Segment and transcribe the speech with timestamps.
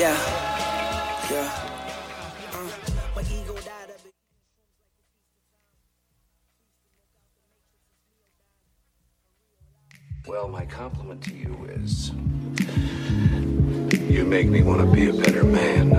[0.00, 0.16] Yeah.
[1.30, 1.66] Yeah.
[10.26, 12.12] Well, my compliment to you is
[14.08, 15.90] you make me want to be a better man.
[15.90, 15.94] Do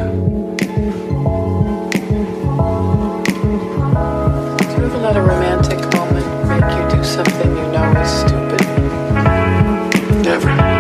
[4.66, 8.62] you ever let a romantic moment make you do something you know is stupid?
[10.26, 10.71] Never.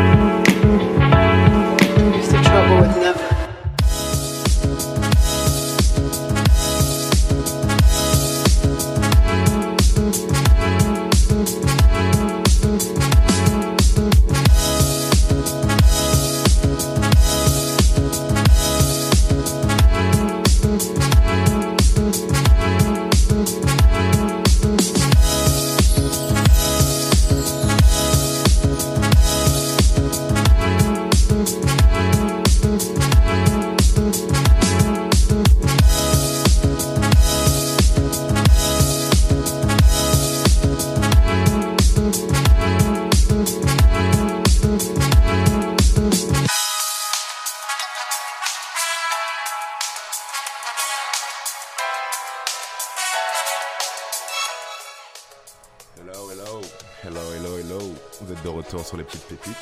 [58.98, 59.56] les petites pépites.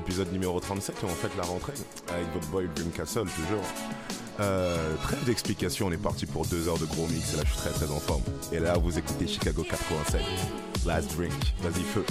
[0.00, 1.72] Épisode numéro 37 où on fait la rentrée
[2.08, 3.64] ah, avec votre boy Dream Castle toujours.
[4.40, 7.50] Euh, trêve d'explication, on est parti pour deux heures de gros mix et là je
[7.50, 8.22] suis très très en forme.
[8.52, 10.22] Et là vous écoutez Chicago 87.
[10.86, 11.32] Last drink,
[11.62, 12.04] vas-y feu.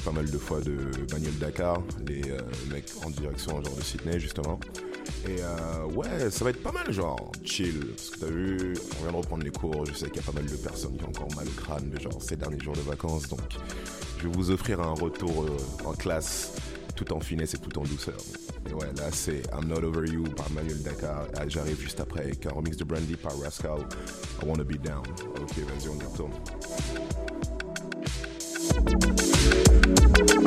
[0.00, 0.76] Pas mal de fois de
[1.12, 4.58] Manuel Dakar, les euh, mecs en direction genre de Sydney justement.
[5.26, 7.86] Et euh, ouais, ça va être pas mal genre chill.
[7.96, 9.84] Parce que t'as vu, on vient de reprendre les cours.
[9.86, 11.90] Je sais qu'il y a pas mal de personnes qui ont encore mal au crâne
[11.90, 13.28] de genre ces derniers jours de vacances.
[13.28, 13.40] Donc
[14.18, 16.52] je vais vous offrir un retour euh, en classe
[16.96, 18.18] tout en finesse et tout en douceur.
[18.68, 21.26] Et ouais, là c'est I'm Not Over You par Manuel Dakar.
[21.36, 23.80] Ah, J'arrive juste après avec un remix de Brandy par Rascal.
[24.42, 25.02] I Wanna Be Down.
[25.40, 26.32] Ok, vas-y, on y retourne.
[29.98, 30.39] You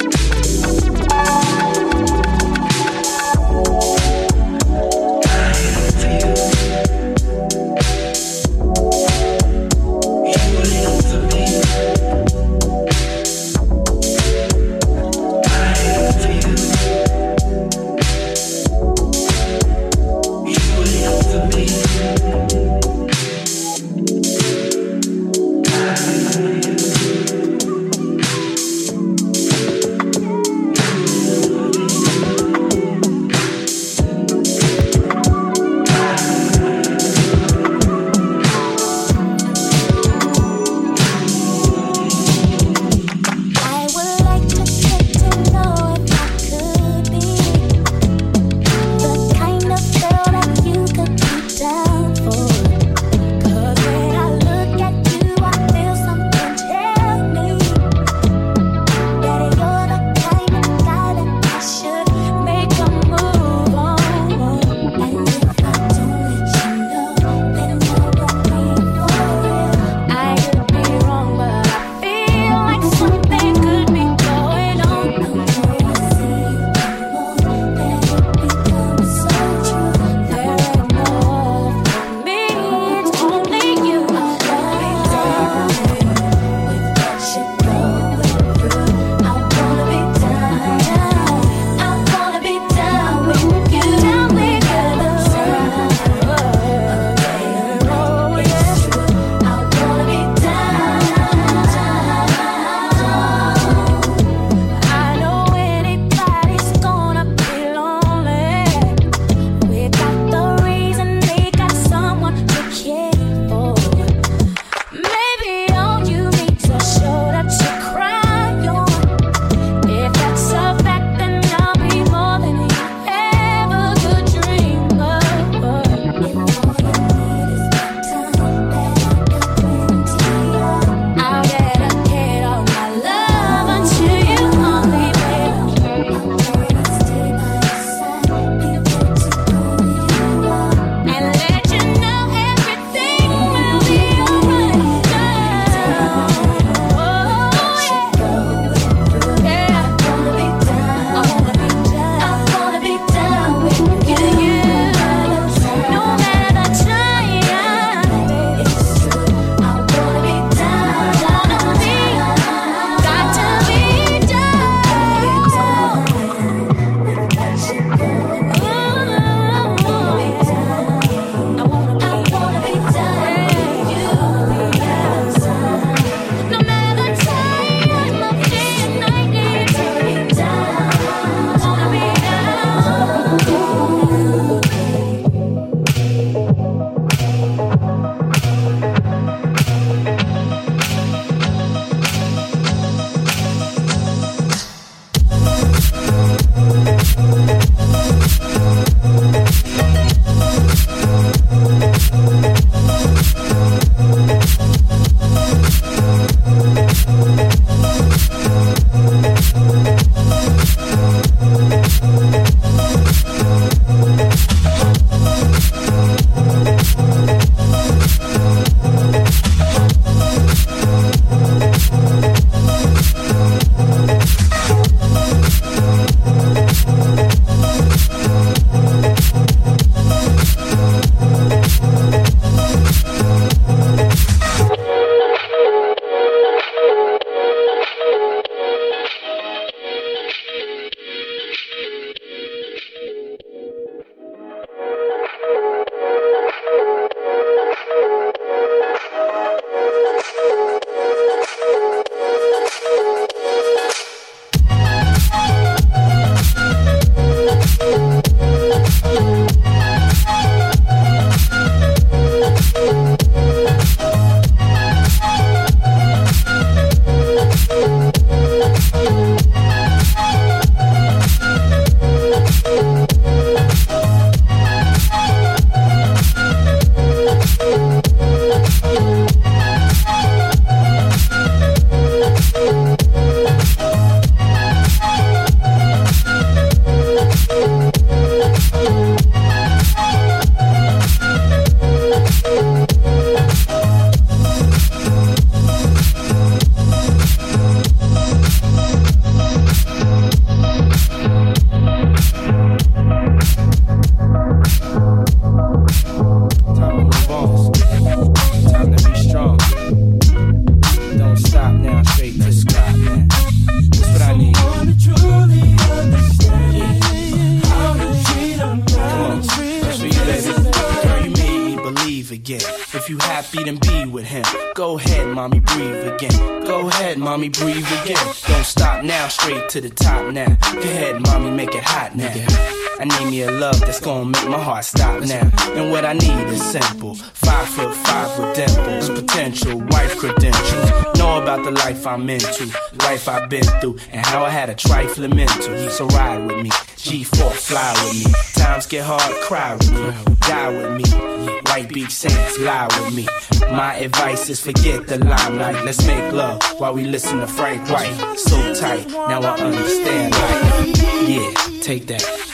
[349.43, 351.51] cry with me, die with me.
[351.65, 353.27] White beach sands, lie with me.
[353.71, 355.83] My advice is forget the limelight.
[355.83, 358.37] Let's make love while we listen to Frank White.
[358.37, 361.27] So tight, now I understand life.
[361.27, 362.52] Yeah, take that.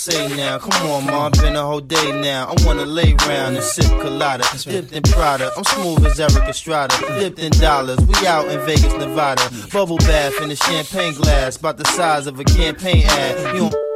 [0.00, 0.56] Say now?
[0.56, 2.46] Come on, ma, been a whole day now.
[2.48, 5.52] I wanna lay round and sip colada, dipped in Prada.
[5.54, 7.98] I'm smooth as Erik Estrada, dipped in dollars.
[8.00, 9.42] We out in Vegas, Nevada.
[9.70, 13.54] Bubble bath in a champagne glass, about the size of a campaign ad.
[13.54, 13.90] You don't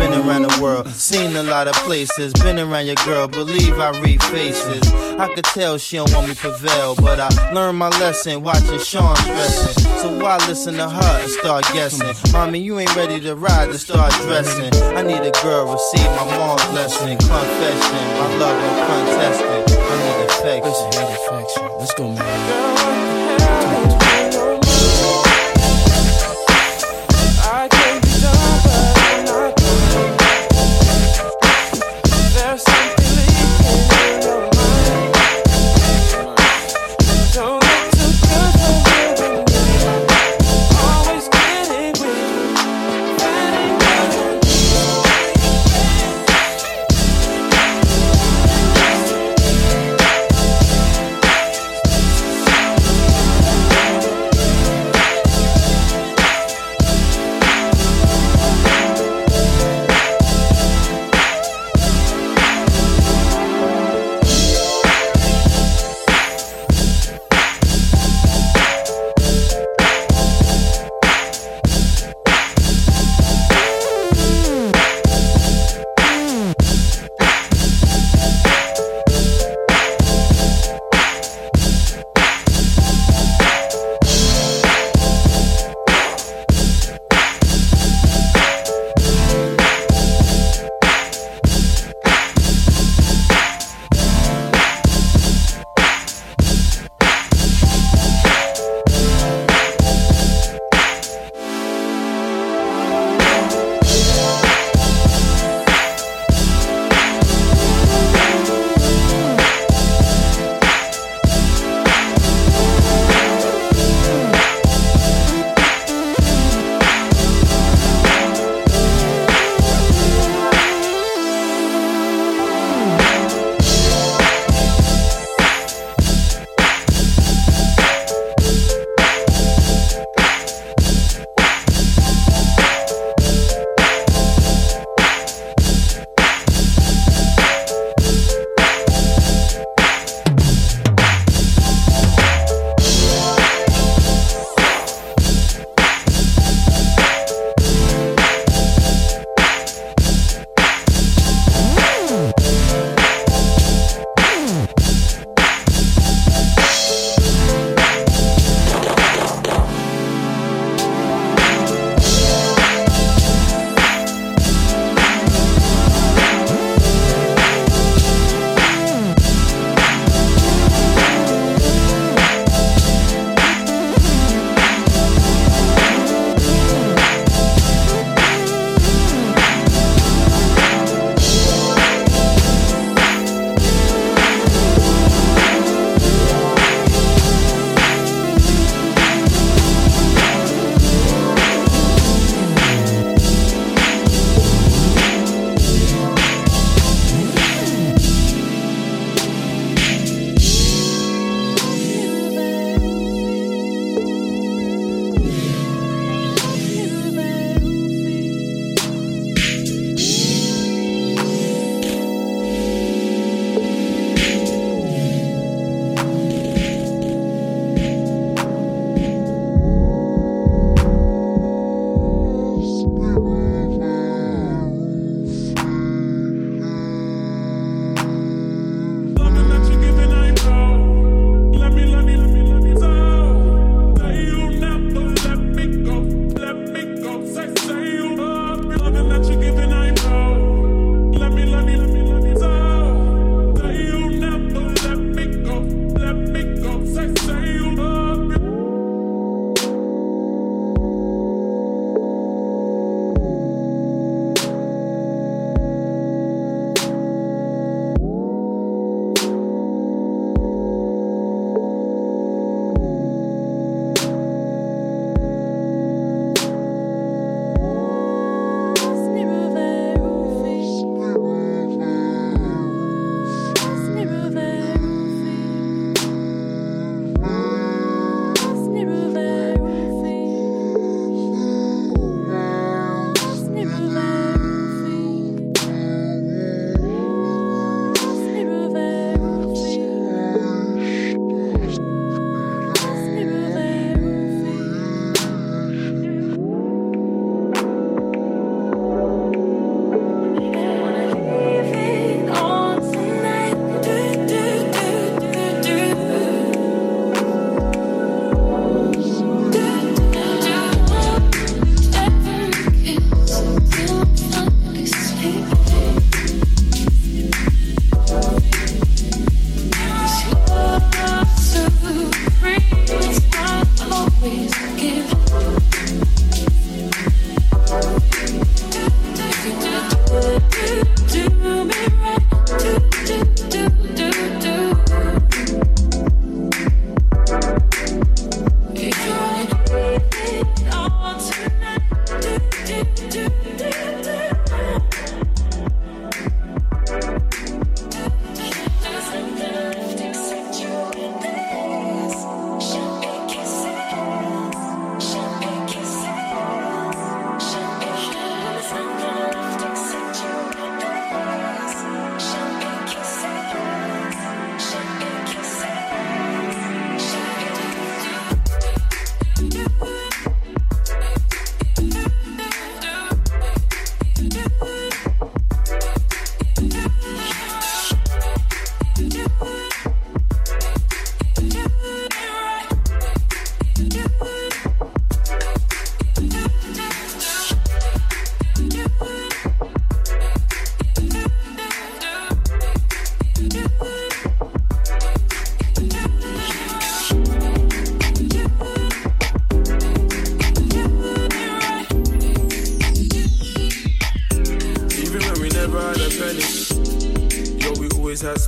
[0.00, 2.32] Been around the world, seen a lot of places.
[2.32, 4.92] Been around your girl, believe I read faces.
[4.92, 9.14] I could tell she don't want me prevail, but I learned my lesson watching Sean
[9.14, 9.81] stressing.
[10.02, 12.32] So why listen to her and start guessing?
[12.32, 14.74] Mommy, you ain't ready to ride to start dressing.
[14.96, 17.16] I need a girl, receive my mom's blessing.
[17.18, 19.46] Confession, my love need affection.
[19.86, 21.78] I need affection.
[21.78, 22.71] Let's go, man.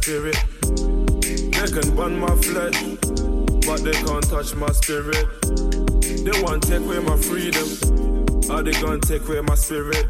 [0.04, 0.36] Spirit.
[0.60, 2.78] They can burn my flesh,
[3.64, 5.24] but they can't touch my spirit.
[5.40, 7.66] They want to take away my freedom,
[8.50, 10.04] are they gonna take away my spirit?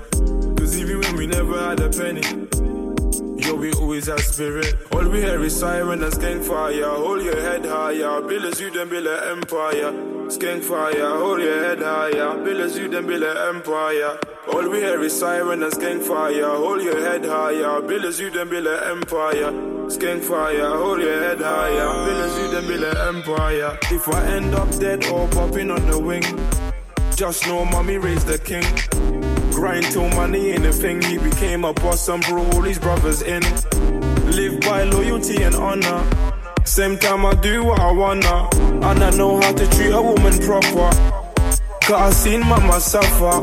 [0.58, 2.26] Cause even when we never had a penny,
[3.38, 4.74] yo, we always had spirit.
[4.90, 6.90] All we hear is siren and skank fire.
[6.90, 9.92] Hold your head higher, build as you then build an empire.
[10.26, 14.18] Skank fire, hold your head higher, build as you then build an empire.
[14.52, 16.48] All we hear is siren and skank fire.
[16.48, 19.63] Hold your head higher, build as you then build an empire.
[19.88, 21.88] Skank fire, hold your head higher,
[22.24, 23.78] as you then build an empire.
[23.90, 26.22] If I end up dead or popping on the wing,
[27.14, 28.64] just know mommy raised the king.
[29.52, 31.02] Grind till money ain't a thing.
[31.02, 33.42] He became a boss and brought all his brothers in.
[34.32, 36.02] Live by loyalty and honor.
[36.64, 38.48] Same time I do what I wanna.
[38.86, 40.90] And I know how to treat a woman proper.
[41.82, 43.40] Cause I seen mama suffer.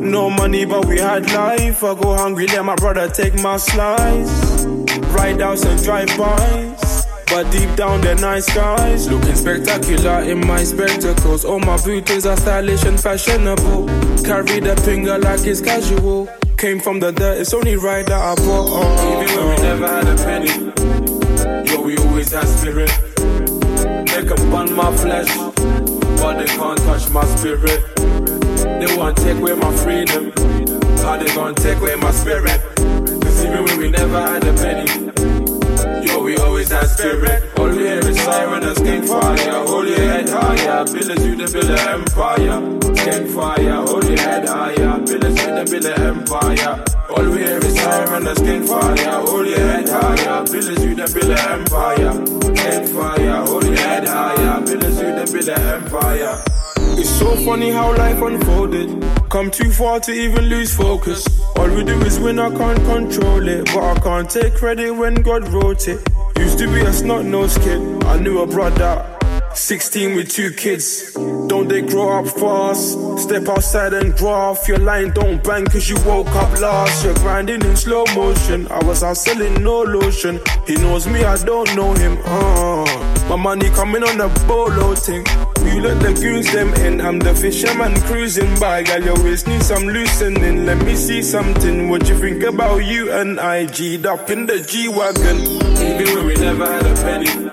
[0.00, 1.84] No money, but we had life.
[1.84, 4.39] I go hungry, let my brother take my slice.
[5.20, 7.06] Ride outs and drive bys.
[7.26, 9.06] But deep down, they're nice guys.
[9.10, 11.44] Looking spectacular in my spectacles.
[11.44, 13.86] All my booties are stylish and fashionable.
[14.24, 16.26] Carry the finger like it's casual.
[16.56, 18.68] Came from the dirt, it's only right that I bought.
[18.70, 21.70] Oh, Even when we never had a penny.
[21.70, 22.90] Yo, we always had spirit.
[24.08, 25.28] They can burn my flesh,
[26.16, 27.94] but they can't touch my spirit.
[28.80, 30.32] They want to take away my freedom.
[31.04, 32.58] How they gonna take away my spirit?
[33.22, 35.09] Cause even when we never had a penny.
[36.30, 37.42] We always had spirit.
[37.58, 39.66] All we hear is siren and fire.
[39.66, 40.82] Hold your head higher.
[40.82, 42.60] Us you the build an empire.
[42.94, 43.74] Skank fire.
[43.74, 45.02] Hold your head higher.
[45.02, 46.84] Us you the build an empire.
[47.10, 49.26] All we hear is siren and fire.
[49.26, 50.42] Hold your head higher.
[50.42, 52.12] Us you the build an empire.
[52.46, 53.44] Skank fire.
[53.46, 54.62] Hold your head higher.
[54.62, 56.44] Us you the build an empire.
[56.96, 59.02] It's so funny how life unfolded.
[59.30, 61.26] Come too far to even lose focus.
[61.56, 63.64] All we do is win, I can't control it.
[63.66, 66.06] But I can't take credit when God wrote it.
[66.38, 68.04] Used to be a snot nosed kid.
[68.04, 69.06] I knew a brother.
[69.54, 71.12] 16 with two kids.
[71.12, 72.98] Don't they grow up fast?
[73.18, 75.10] Step outside and off your line.
[75.10, 77.04] Don't bang cause you woke up last.
[77.04, 78.68] You're grinding in slow motion.
[78.68, 80.40] I was out selling no lotion.
[80.66, 82.18] He knows me, I don't know him.
[82.24, 85.24] Uh, my money coming on a bolo thing.
[85.64, 87.00] You let the goons them in.
[87.00, 88.82] I'm the fisherman cruising by.
[88.82, 90.66] Gal, your waist needs some loosening.
[90.66, 91.88] Let me see something.
[91.88, 93.66] What you think about you and I?
[93.66, 95.38] G'd up in the G Wagon.
[95.80, 97.50] Even when we never had a penny.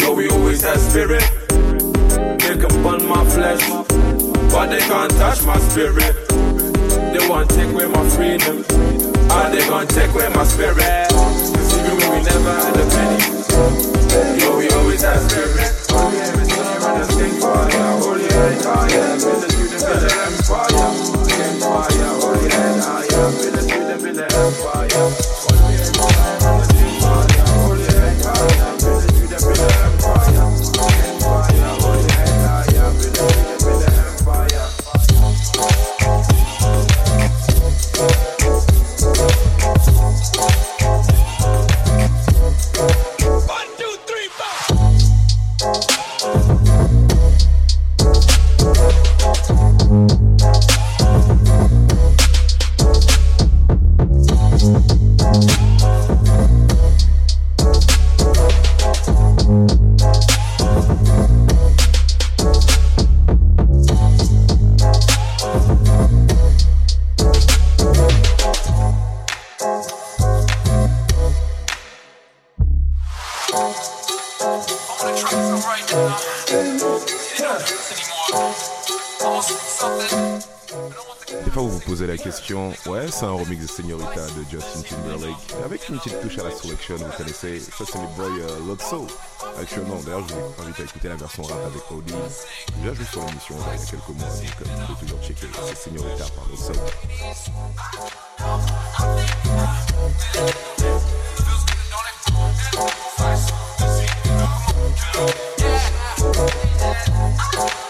[0.00, 1.24] Yo, we always had spirit.
[1.48, 3.66] They can burn my flesh,
[4.52, 6.14] but they can't touch my spirit.
[6.28, 8.64] They want to take away my freedom.
[9.30, 11.08] Are they gonna take away my spirit?
[11.08, 16.43] Cause even when we never had a penny, yo, we always had spirit.
[17.26, 17.98] Oh, it's fire.
[18.00, 19.16] Holy head, higher.
[19.18, 20.92] Build an empire.
[21.60, 22.48] Fire, holy
[24.10, 25.33] an empire.
[87.44, 89.06] ça c'est les boys euh, Lotso
[89.60, 92.16] actuellement d'ailleurs je vous invite à écouter la version rap avec Odin
[92.80, 95.46] déjà joué sur l'émission il y a quelques mois donc euh, vous pouvez toujours checker
[95.66, 96.72] c'est Señorita par Lotso
[107.54, 107.83] Yeah.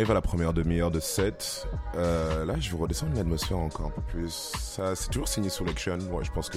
[0.00, 1.68] Arrive à la première demi-heure de set.
[1.94, 4.30] Euh, là, je vais redescendre l'atmosphère encore un peu plus.
[4.30, 5.98] Ça, c'est toujours signé Selection.
[6.10, 6.56] Ouais, je pense que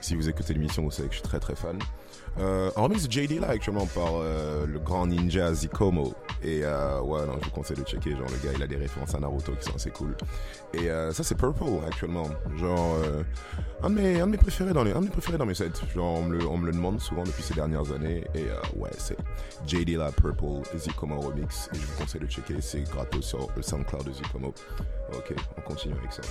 [0.00, 1.76] si vous écoutez l'émission, vous savez que je suis très très fan.
[2.38, 6.14] Euh, en JD là actuellement par euh, le grand ninja Zikomo.
[6.44, 8.10] Et euh, ouais, non, je vous conseille de checker.
[8.12, 10.16] Genre, le gars, il a des références à Naruto qui sont assez cool.
[10.72, 12.28] Et euh, ça, c'est Purple actuellement.
[12.58, 12.94] Genre,
[13.82, 15.70] un, de mes, préférés dans mes sets.
[15.94, 18.24] Genre, on me le, demande souvent depuis ces dernières années.
[18.34, 19.16] Et euh, ouais, c'est
[19.66, 21.68] JD là, Purple, Zikomo remix.
[21.72, 22.60] Et je vous conseille de checker.
[22.60, 24.52] C'est gratos sur le SoundCloud de Zikomo.
[25.14, 26.22] Ok, on continue avec ça.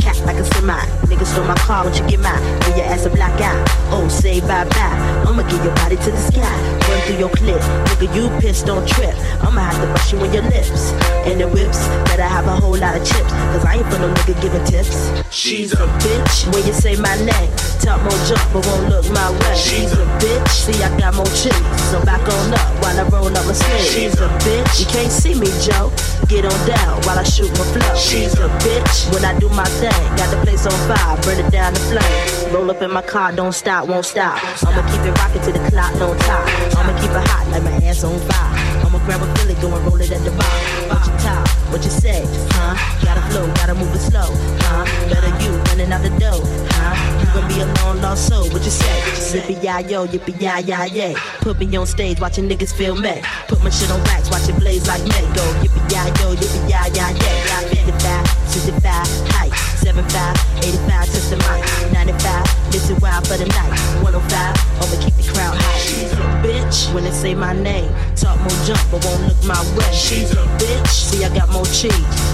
[0.00, 0.74] Cat like a semi.
[1.06, 2.42] Nigga stole my car, won't you get mine?
[2.60, 3.64] Give your ass a black eye.
[3.90, 5.24] Oh, say bye bye.
[5.26, 6.42] I'ma give your body to the sky.
[6.88, 7.60] Run through your clip.
[7.90, 9.14] Nigga, you pissed, don't trip.
[9.42, 10.92] I'ma have to brush you in your lips.
[11.26, 13.32] And the whips, better have a whole lot of chips.
[13.52, 15.10] Cause I ain't for no nigga giving tips.
[15.30, 16.52] She's a bitch.
[16.52, 17.50] When you say my name,
[17.80, 19.56] talk more jump, but won't look my way.
[19.56, 20.48] She's a bitch.
[20.48, 21.60] See, I got more chips.
[21.90, 23.80] So back on up while I roll up my sleeve.
[23.80, 24.80] She's a bitch.
[24.80, 25.92] You can't see me, Joe.
[26.30, 27.96] Get on down while I shoot my flow.
[27.96, 29.12] She's a bitch.
[29.12, 32.54] When I do my thing, got the place on fire, burn it down the flame.
[32.54, 34.38] Roll up in my car, don't stop, won't stop.
[34.62, 36.46] I'ma keep it rocking to the clock, no top.
[36.78, 38.86] I'ma keep it hot like my ass on fire.
[38.86, 40.46] I'ma grab a Philly, go and roll it at the bar.
[40.86, 42.22] What you talk, what you say,
[42.54, 43.09] huh?
[43.30, 44.26] Gotta flow, gotta move it slow,
[44.66, 44.84] huh?
[45.08, 46.42] Better you running out the door,
[46.74, 47.20] huh?
[47.20, 49.38] You gon' be a long lost soul, what you say?
[49.38, 51.14] Yippee yi yo, yippee yi yi yay.
[51.40, 53.22] Put me on stage, watching niggas feel me.
[53.46, 55.20] Put my shit on wax, watch it blaze like me.
[55.38, 57.70] Go yippee yi yo, yippee yi yi yay.
[57.70, 59.49] 55, 65, height,
[59.90, 61.66] 75, 85, touch the mic.
[61.92, 63.72] 95, listen wild for the night.
[64.06, 65.82] 105, I'ma keep the crowd high.
[66.46, 67.90] Bitch when they say my name.
[68.14, 69.92] Talk more jump, but won't look my way.
[69.92, 70.86] She's a bitch.
[70.86, 71.90] See, I got more cheese.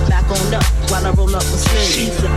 [0.07, 1.94] Back on up while I roll up my sleeves.
[1.94, 2.28] She's a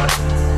[0.00, 0.53] What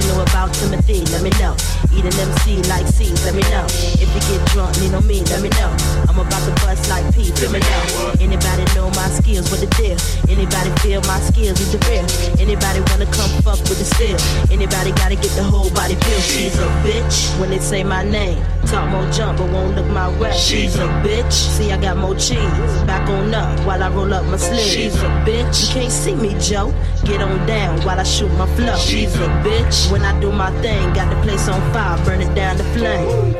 [0.00, 1.04] you know about Timothy?
[1.12, 1.56] Let me know.
[1.92, 3.66] Eat an MC like C's, let me know.
[4.00, 5.70] If you get drunk, lean on me, let me know.
[6.08, 7.82] I'm about to bust like P, let me know.
[8.20, 9.98] Anybody know my skills, what the deal?
[10.28, 12.06] Anybody feel my skills, is the real?
[12.40, 14.16] Anybody wanna come fuck with the steel?
[14.50, 16.20] Anybody gotta get the whole body feel?
[16.20, 18.42] She's a bitch when they say my name.
[18.66, 20.32] Talk more jump, but won't look my way.
[20.32, 21.32] She's a bitch.
[21.32, 22.38] See, I got more cheese.
[22.86, 24.72] Back on up while I roll up my sleeves.
[24.72, 25.68] She's a bitch.
[25.68, 26.72] You can't see me, Joe.
[27.04, 28.76] Get on down while I shoot my flow.
[28.76, 29.90] She's a bitch.
[29.90, 33.34] When I do my thing, got the place on fire, burn it down the flame.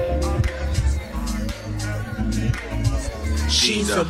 [3.48, 4.04] She's a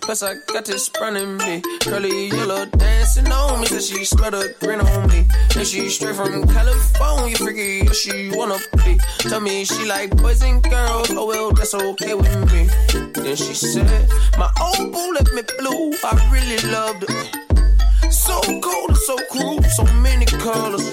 [0.00, 1.62] plus I got this running me.
[1.80, 5.26] Curly yellow dancing on me, said she smelled a grin on me.
[5.56, 8.98] And she straight from California, freaky, she wanna be.
[9.18, 12.68] Tell me she like boys and girls, oh well, that's okay with me.
[13.14, 18.12] Then she said, My old boo left me blue, I really loved it.
[18.12, 20.88] So cold and so cruel, so many colors.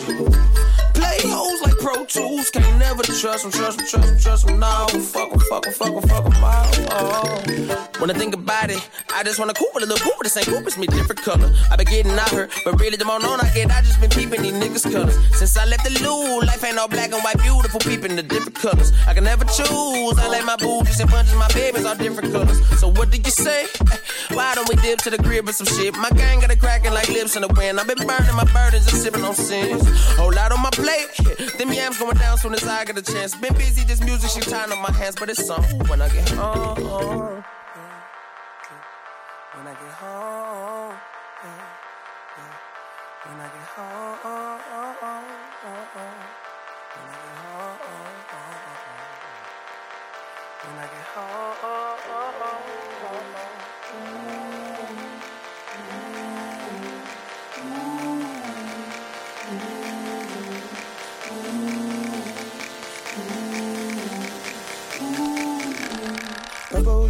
[0.93, 4.08] Play hoes like Pro Tools, can't never trust them, trust them, trust.
[7.99, 8.79] When I think about it,
[9.13, 11.51] I just wanna cool with a little cool, the same cool as me, different color.
[11.69, 14.09] I been getting out her, but really the more known I get, I just been
[14.09, 15.17] peeping these niggas' colors.
[15.37, 18.55] Since I left the loo, life ain't all black and white, beautiful, peeping the different
[18.55, 18.93] colors.
[19.05, 22.57] I can never choose, I like my booties and bunches, my babies all different colors.
[22.79, 23.67] So what did you say?
[24.31, 25.93] Why don't we dip to the crib with some shit?
[25.97, 27.81] My gang got it cracking like lips in the wind.
[27.81, 29.83] I've been burning my burdens and sipping on sins.
[30.15, 31.09] Whole lot on my plate.
[31.57, 33.35] Them yams going down soon as I get a chance.
[33.35, 36.29] Been busy, this music she tying on my hands, but it's on when I get
[36.29, 37.43] home.
[39.69, 40.95] When I get home.
[41.43, 41.61] yeah,
[42.37, 43.29] yeah.
[43.29, 44.48] When I get home.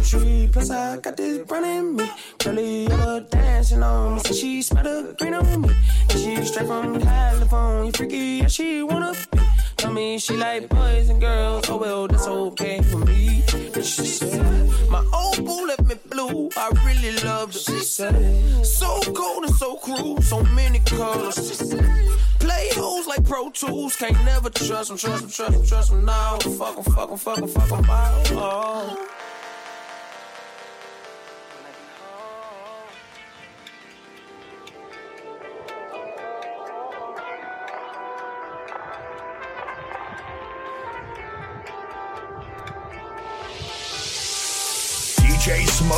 [0.02, 2.10] Tree, plus I got this brown in me.
[2.38, 5.70] Curly yellow dancing on me, so she smelled the green on me.
[6.10, 9.38] She straight from California, freaky, yeah, she wanna be.
[9.76, 13.42] Tell me she like boys and girls, oh well, that's okay for me.
[13.52, 17.60] And she said, my old boo left me blue, I really loved it.
[17.60, 21.36] She said, so cold and so cruel, so many colors.
[21.36, 22.08] She said,
[22.40, 26.04] play hoes like Pro Tools, can't never trust them, trust them, trust them, trust them.
[26.04, 27.86] Now, fuck them, fuck them, fuck them, fuck them.
[27.88, 29.19] Oh.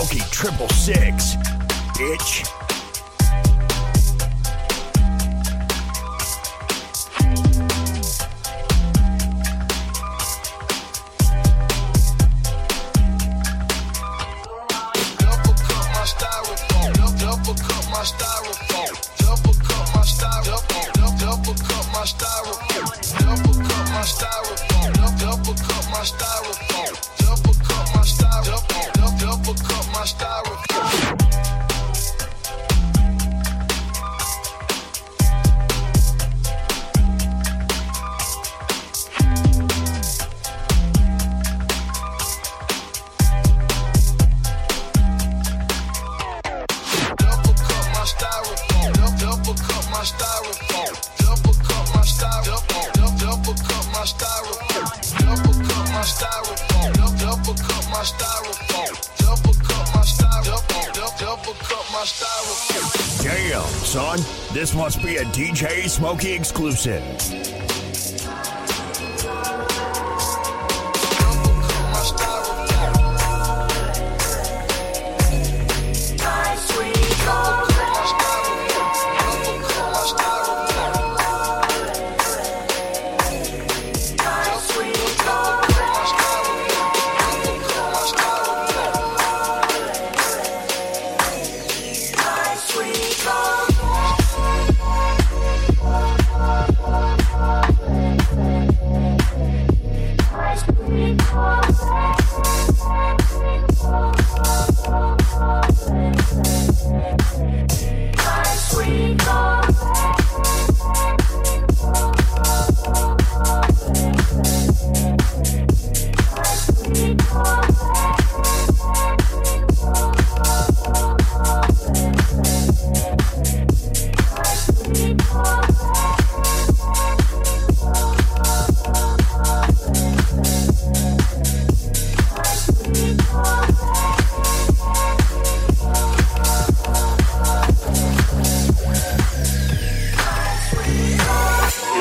[0.03, 1.37] Smokey triple six,
[1.95, 2.62] bitch.
[66.03, 67.42] DJ Smokey exclusive.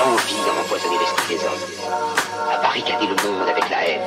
[0.03, 1.91] L'envie d'en empoisonner l'esprit des hommes
[2.51, 4.01] a barricadé le monde avec la haine,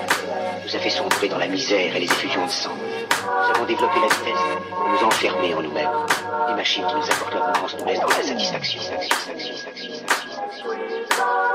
[0.65, 2.75] nous a fait sombrer dans la misère et les effusions de sang.
[2.75, 5.91] Nous avons développé la vitesse pour nous enfermer en nous-mêmes.
[6.49, 8.83] Les machines qui nous apportent la vengeance nous laissent dans la satisfaction.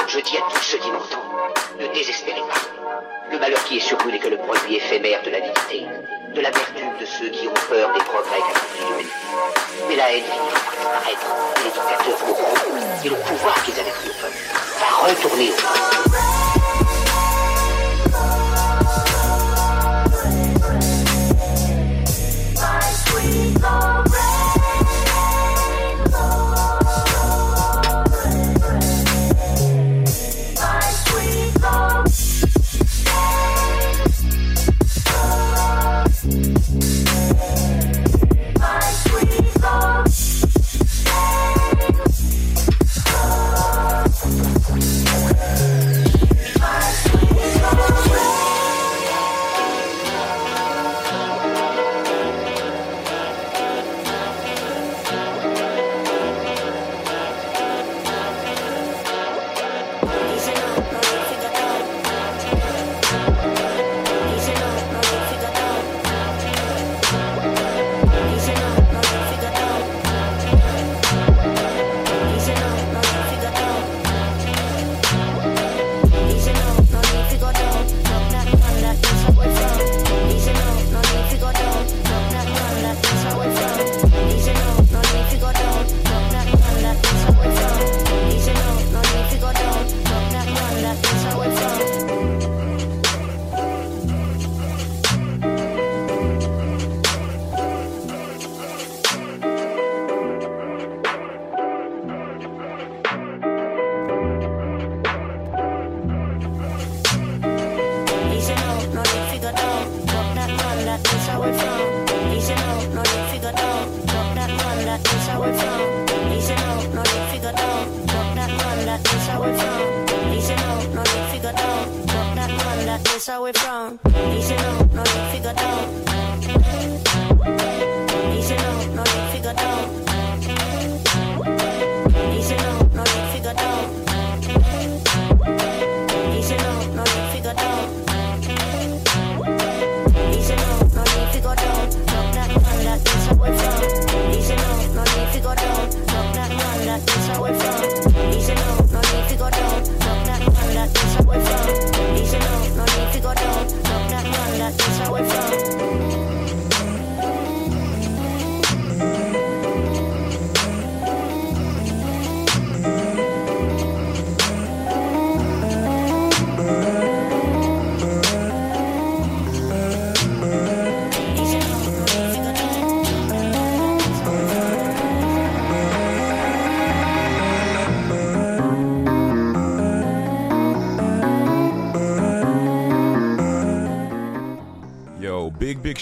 [0.08, 2.62] Je dis à tous ceux qui m'entendent, ne désespérez pas.
[3.34, 5.86] Le malheur qui est sur nous n'est que le produit éphémère de l'avidité,
[6.34, 9.09] de l'amertume de ceux qui ont peur des progrès qu'accomplit l'humanité.
[9.88, 12.19] Mais la haine finira par disparaître, et les dictateurs
[13.03, 14.38] et le pouvoir qu'ils avaient pris au peuple
[14.80, 16.49] va retourner au peuple.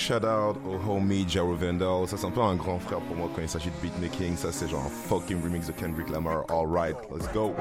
[0.07, 2.07] Shout out au homie Jaro Vandal.
[2.07, 4.37] Ça, c'est un peu un grand frère pour moi quand il s'agit de beatmaking.
[4.37, 6.45] Ça, c'est genre un fucking remix de Kendrick Lamar.
[6.49, 7.53] Alright, let's go.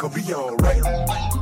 [0.00, 1.39] gon'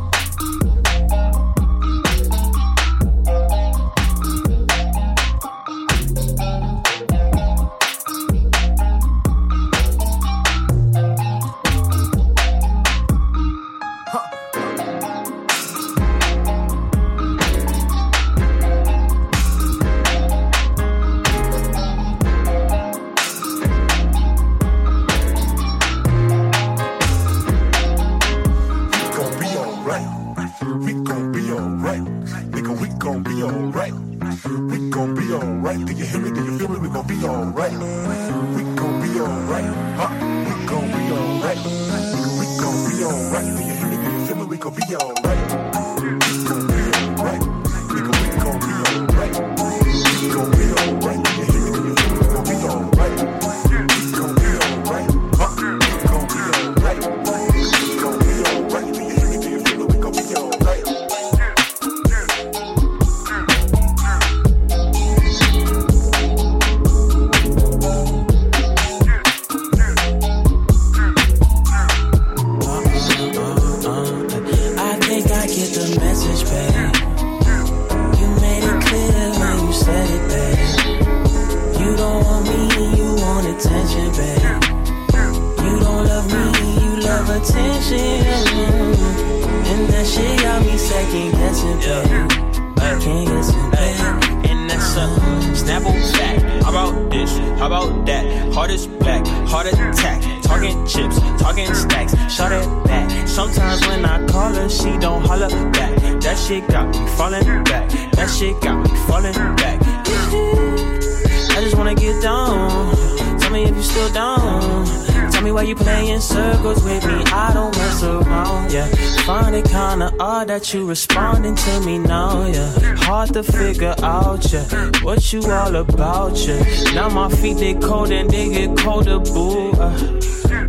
[120.74, 122.46] you responding to me now.
[122.46, 124.52] Yeah, hard to figure out.
[124.52, 124.64] Yeah,
[125.02, 126.36] what you all about.
[126.38, 126.62] Yeah,
[126.94, 129.18] now my feet they cold and they get colder.
[129.18, 129.72] Boo.
[129.72, 130.20] Uh,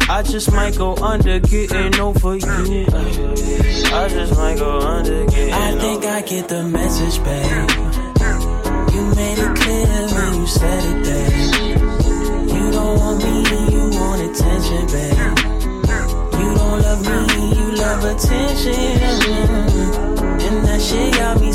[0.10, 2.86] I just might go under getting over you.
[2.92, 3.36] Uh,
[3.94, 7.70] I just might go under getting I think I get the message, babe.
[8.94, 11.34] You made it clear when you said it, babe.
[12.56, 13.44] You don't want me,
[13.74, 15.18] you want attention, babe.
[16.40, 17.20] You don't love me,
[17.58, 19.69] you love attention.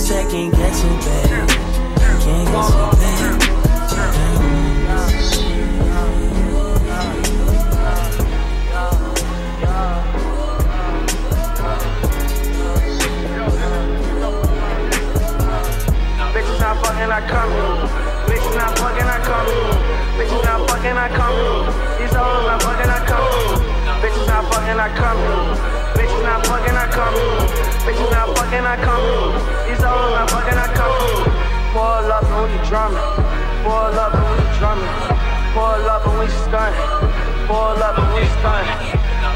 [0.05, 1.49] Second guessing, babe.
[2.21, 3.41] Can't guess it, babe.
[16.35, 17.89] Bitches not fucking, I come in.
[18.29, 19.73] Bitches not fucking, I come in.
[20.21, 21.37] Bitches not fucking, I come.
[21.99, 23.57] These hoes not fucking, I come in.
[24.03, 25.84] Bitches not fucking, I come in.
[26.25, 27.15] Not fucking, I come.
[27.85, 29.05] Bitches not fucking, I come.
[29.69, 30.97] These hoes not fucking, I come.
[31.77, 33.05] Pull up and we drumming.
[33.61, 34.89] Pull up and we drumming.
[35.53, 36.73] Pull up and we stun.
[37.47, 38.65] Pull up and we stun.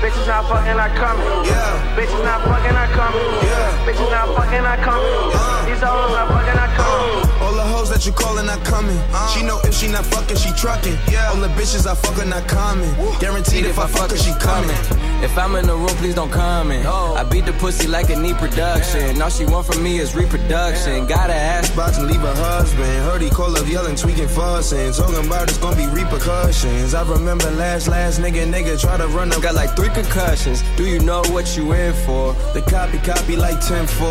[0.01, 1.21] Bitches not fucking, I come.
[1.45, 1.97] Yeah.
[1.97, 3.15] Bitches not fucking, I come.
[3.45, 3.85] Yeah.
[3.85, 5.69] Bitches not fucking, I come in.
[5.69, 7.43] These hoes not fucking, I come in.
[7.43, 8.99] All the hoes that you callin' not coming.
[9.35, 10.97] She know if she not fucking, she trucking.
[11.31, 12.91] All the bitches I fuck her not coming.
[13.21, 14.77] Guaranteed if I fuck her, she coming.
[15.21, 16.87] If I'm in the room, please don't comment.
[16.87, 19.21] I beat the pussy like a need production.
[19.21, 21.07] All she want from me is reproduction.
[21.07, 22.89] Gotta ass Box and leave her husband.
[23.03, 24.93] Heard he call up yelling, tweaking, fussing.
[24.93, 26.95] Talking about it's gonna be repercussions.
[26.95, 29.43] I remember last, last nigga, nigga try to run up.
[29.43, 30.63] Got like three concussions.
[30.77, 32.35] Do you know what you in for?
[32.55, 34.09] The copy, copy like 10 4.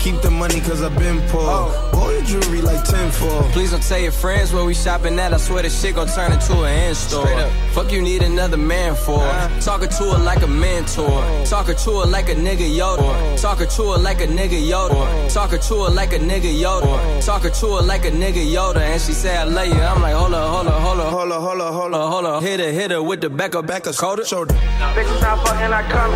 [0.00, 1.40] Keep the money cause I've been poor.
[1.42, 1.90] Oh.
[1.92, 3.42] Boy, your jewelry like 10 4.
[3.52, 5.32] Please don't tell your friends where we shopping at.
[5.32, 7.26] I swear this shit gon' turn into an in-store.
[7.72, 9.24] Fuck you need another man for.
[9.60, 11.22] Talking to her like a mentor.
[11.46, 13.40] Talking to her like a nigga Yoda.
[13.40, 15.32] Talking to her like a nigga Yoda.
[15.32, 17.24] Talking to her like a nigga Yoda.
[17.24, 18.80] Talking to her like a nigga Yoda.
[18.80, 19.74] And she say I love you.
[19.74, 22.26] I'm like hold up, hold up, hold up, hold up, hold up, hold up, hold
[22.26, 22.42] up.
[22.42, 24.24] Hit her, hit her with the back of back of shoulder.
[24.24, 24.54] shoulder.
[24.94, 26.12] Bitches not fucking, I come.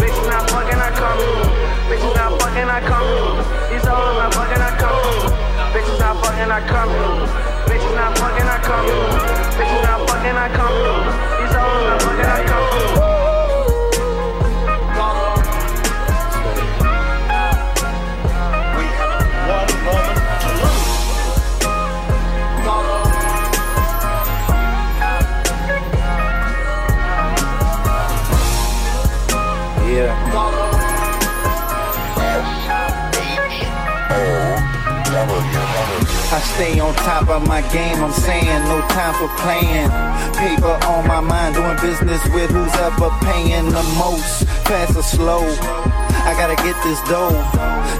[0.00, 1.18] Bitches not fucking, I come.
[1.90, 3.70] Bitches not fucking, I come in.
[3.72, 5.40] These hoes not fucking, I come.
[5.74, 6.90] Bitches not fucking, I come.
[7.68, 8.86] Bitches not fucking, I come.
[9.58, 11.40] Bitches not fucking, I come in.
[11.40, 12.99] These hoes not fucking, I come
[36.32, 39.90] I stay on top of my game, I'm saying no time for playing.
[40.38, 44.46] Paper on my mind, doing business with who's ever paying the most.
[44.62, 47.34] Fast or slow, I gotta get this dough.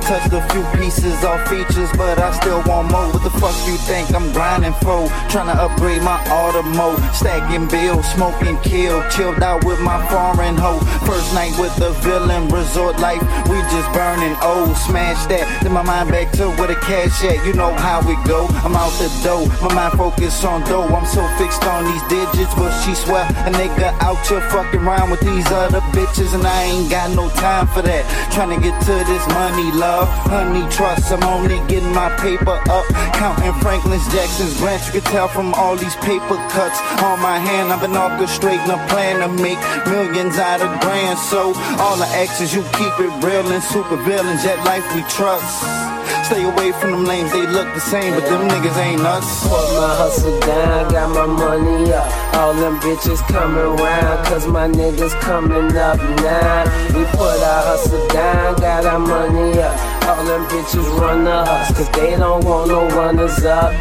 [0.07, 3.11] Touched a few pieces off features, but I still want more.
[3.11, 5.09] What the fuck you think I'm grinding for?
[5.33, 6.95] Trying to upgrade my automo.
[7.15, 9.03] Stacking bills, smoking kill.
[9.11, 10.79] Chilled out with my foreign hoe.
[11.09, 13.23] First night with the villain, resort life.
[13.49, 14.77] We just burning old.
[14.77, 15.49] Smash that.
[15.63, 17.45] Then my mind back to where the cash at.
[17.47, 18.47] You know how we go.
[18.63, 19.49] I'm out the dough.
[19.65, 20.87] My mind focused on dough.
[20.93, 25.11] I'm so fixed on these digits, but she swear a nigga out here fucking around
[25.11, 28.05] with these other bitches, and I ain't got no time for that.
[28.33, 31.13] Trying to get to this money, love, honey, trust.
[31.13, 32.87] I'm only getting my paper up,
[33.31, 34.87] counting Franklin's, Jackson's, branch.
[34.87, 37.73] You can tell from all these paper cuts on my hand.
[37.73, 41.19] I've been orchestrating a plan to make millions out of grand.
[41.19, 44.43] So all the exes, you keep it real and super villains.
[44.45, 45.47] That life we trust.
[46.27, 49.43] Stay away from them lanes, they look the same, but them niggas ain't us.
[49.43, 52.35] Put my hustle down, got my money up.
[52.37, 56.65] All them bitches coming round, cause my niggas coming up now.
[56.95, 60.00] We put our hustle down, got our money up.
[60.11, 63.73] All them bitches run us, cause they don't want no runners up.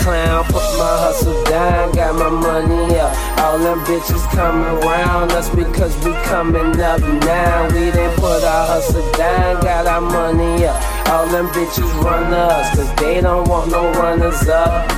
[0.00, 3.38] Clown, put my hustle down, got my money up.
[3.38, 7.68] All them bitches coming round us because we coming up now.
[7.68, 11.08] We didn't put our hustle down, got our money up.
[11.10, 14.90] All them bitches run us, cause they don't want no runners up.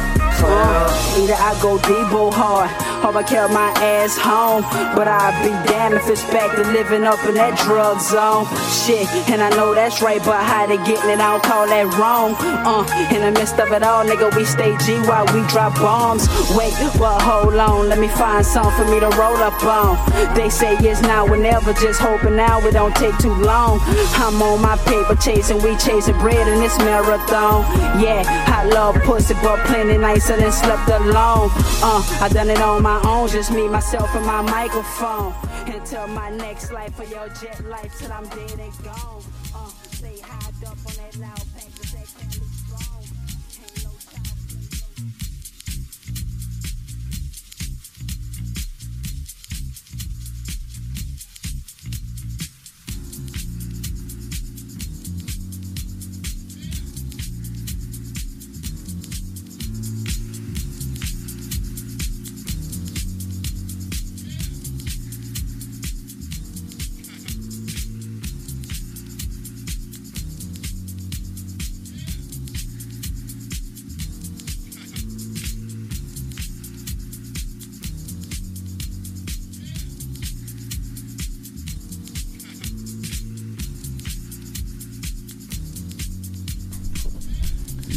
[0.43, 2.71] Either I go deep or hard,
[3.05, 4.63] or I carry my ass home.
[4.97, 8.47] But I'd be damned if it's back to living up in that drug zone.
[8.71, 11.87] Shit, and I know that's right, but how they getting it, I don't call that
[11.99, 12.35] wrong.
[12.41, 16.29] Uh, in the midst of it all, nigga, we stay G while we drop bombs.
[16.57, 19.99] Wait, but hold on, let me find something for me to roll up on.
[20.35, 23.81] They say it's now or never, just hoping now it don't take too long.
[24.17, 27.65] I'm on my paper chasing, we chasing bread in this marathon.
[28.01, 29.99] Yeah, I love pussy, but plenty
[30.31, 31.51] nicer than slept alone.
[31.83, 35.35] Uh, I done it on my own, just me, myself, and my microphone.
[35.67, 39.23] Until my next life for your jet life, till I'm dead and gone.
[39.55, 41.50] Uh, stay high up on that loud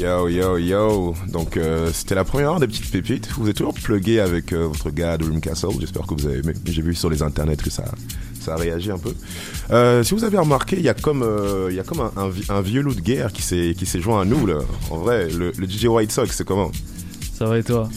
[0.03, 1.15] Yo, yo, yo.
[1.31, 3.29] Donc, euh, c'était la première heure des petites pépites.
[3.37, 5.69] Vous êtes toujours plugué avec euh, votre gars de Dream Castle.
[5.79, 6.51] J'espère que vous avez aimé.
[6.65, 7.85] J'ai vu sur les internets que ça,
[8.41, 9.13] ça a réagi un peu.
[9.71, 11.25] Euh, si vous avez remarqué, il y a comme,
[11.71, 14.21] il comme un, un vi- un vieux loup de guerre qui s'est qui s'est joint
[14.21, 14.59] à nous, là.
[14.91, 16.71] En vrai, le DJ White Sox, c'est comment?
[17.37, 17.87] Ça va et toi?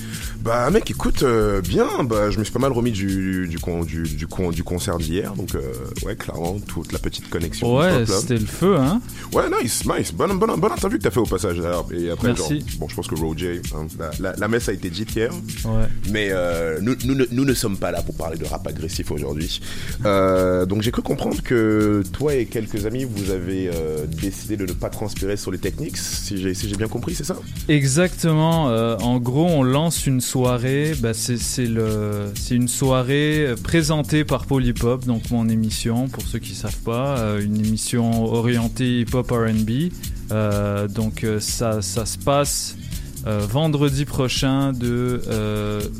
[0.46, 3.82] Bah mec, écoute, euh, bien, bah je me suis pas mal remis du du con-
[3.82, 5.60] du, du, con- du concert d'hier, donc euh,
[6.04, 7.76] ouais, clairement, toute la petite connexion.
[7.76, 9.00] Ouais, c'était le feu, hein
[9.32, 10.12] Ouais, nice, nice.
[10.12, 11.58] Bonne, bonne, bonne interview que t'as fait au passage.
[11.58, 12.60] Alors, et après, Merci.
[12.60, 15.32] genre, bon, je pense que Roger, hein, la, la- la messe a été dite hier.
[15.64, 15.86] Ouais.
[16.12, 19.10] Mais euh, nous, nous, ne- nous ne sommes pas là pour parler de rap agressif
[19.10, 19.60] aujourd'hui.
[20.04, 23.68] Donc j'ai cru comprendre que toi et quelques amis, vous avez
[24.06, 27.36] décidé de ne pas transpirer sur les techniques, si j'ai si bien compris, c'est ça?
[27.68, 28.66] Exactement.
[28.66, 30.35] en gros, on lance une soirée.
[30.36, 31.64] Bah, c'est
[32.50, 36.08] une soirée euh, présentée par Polypop, donc mon émission.
[36.08, 39.90] Pour ceux qui savent pas, euh, une émission orientée hip-hop R&B.
[40.32, 42.76] Euh, donc ça, se passe
[43.24, 45.20] vendredi prochain de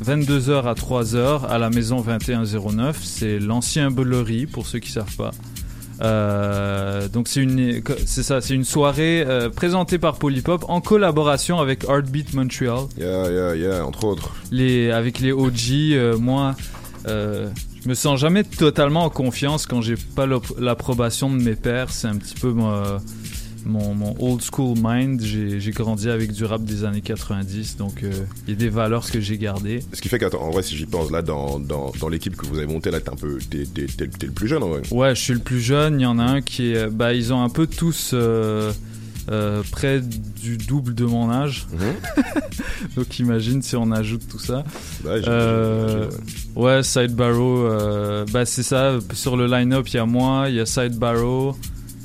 [0.05, 2.99] 22h à 3h à la maison 2109.
[3.03, 5.31] C'est l'ancien Bollery pour ceux qui savent pas.
[6.01, 11.59] Euh, donc c'est une c'est ça c'est une soirée euh, présentée par Polypop en collaboration
[11.59, 14.35] avec Heartbeat Montreal Yeah, yeah, yeah, entre autres.
[14.51, 15.57] les avec les OG
[15.93, 16.55] euh, moi
[17.07, 20.27] je me sens jamais totalement en confiance quand j'ai pas
[20.59, 22.53] l'approbation de mes pairs c'est un petit peu
[23.67, 28.11] mon, old school mind j'ai grandi avec du rap des années 90 donc euh,
[28.47, 30.85] il y a des valeurs que j'ai gardées Ce qui fait qu'en vrai, si j'y
[30.85, 33.65] pense, là, dans, dans, dans l'équipe que vous avez montée, là, t'es un peu, t'es,
[34.25, 34.81] le plus jeune, en vrai.
[34.91, 35.99] Ouais, je suis le plus jeune.
[35.99, 36.87] Il y en a un qui est.
[36.87, 38.11] Bah, ils ont un peu tous.
[38.13, 38.71] euh,
[39.29, 41.67] euh, près du double de mon âge.
[42.95, 44.63] Donc imagine si on ajoute tout ça.
[45.03, 46.09] Ouais, Euh,
[46.83, 48.99] Side Barrow, euh, bah c'est ça.
[49.13, 51.57] Sur le line-up, il y a moi, il y a Side Barrow,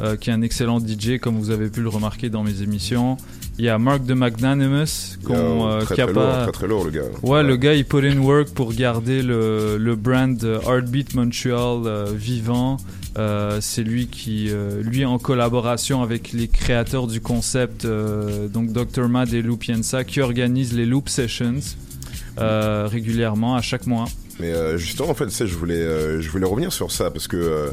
[0.03, 3.17] euh, qui est un excellent DJ, comme vous avez pu le remarquer dans mes émissions.
[3.59, 6.67] Il y a Mark de Magnanimous, euh, très, qui a très pas- lourd, très très
[6.67, 7.03] lourd le gars.
[7.23, 11.83] Ouais, le gars, il put in work pour garder le, le brand euh, Heartbeat Montreal
[11.87, 12.79] euh, vivant.
[13.61, 14.51] C'est lui qui,
[14.81, 19.07] lui en collaboration avec les créateurs du concept, donc Dr.
[19.07, 21.61] Mad et Lupienza, qui organise les Loop Sessions
[22.39, 24.07] régulièrement à chaque mois.
[24.41, 27.71] Mais justement, en fait, je voulais, je voulais revenir sur ça parce que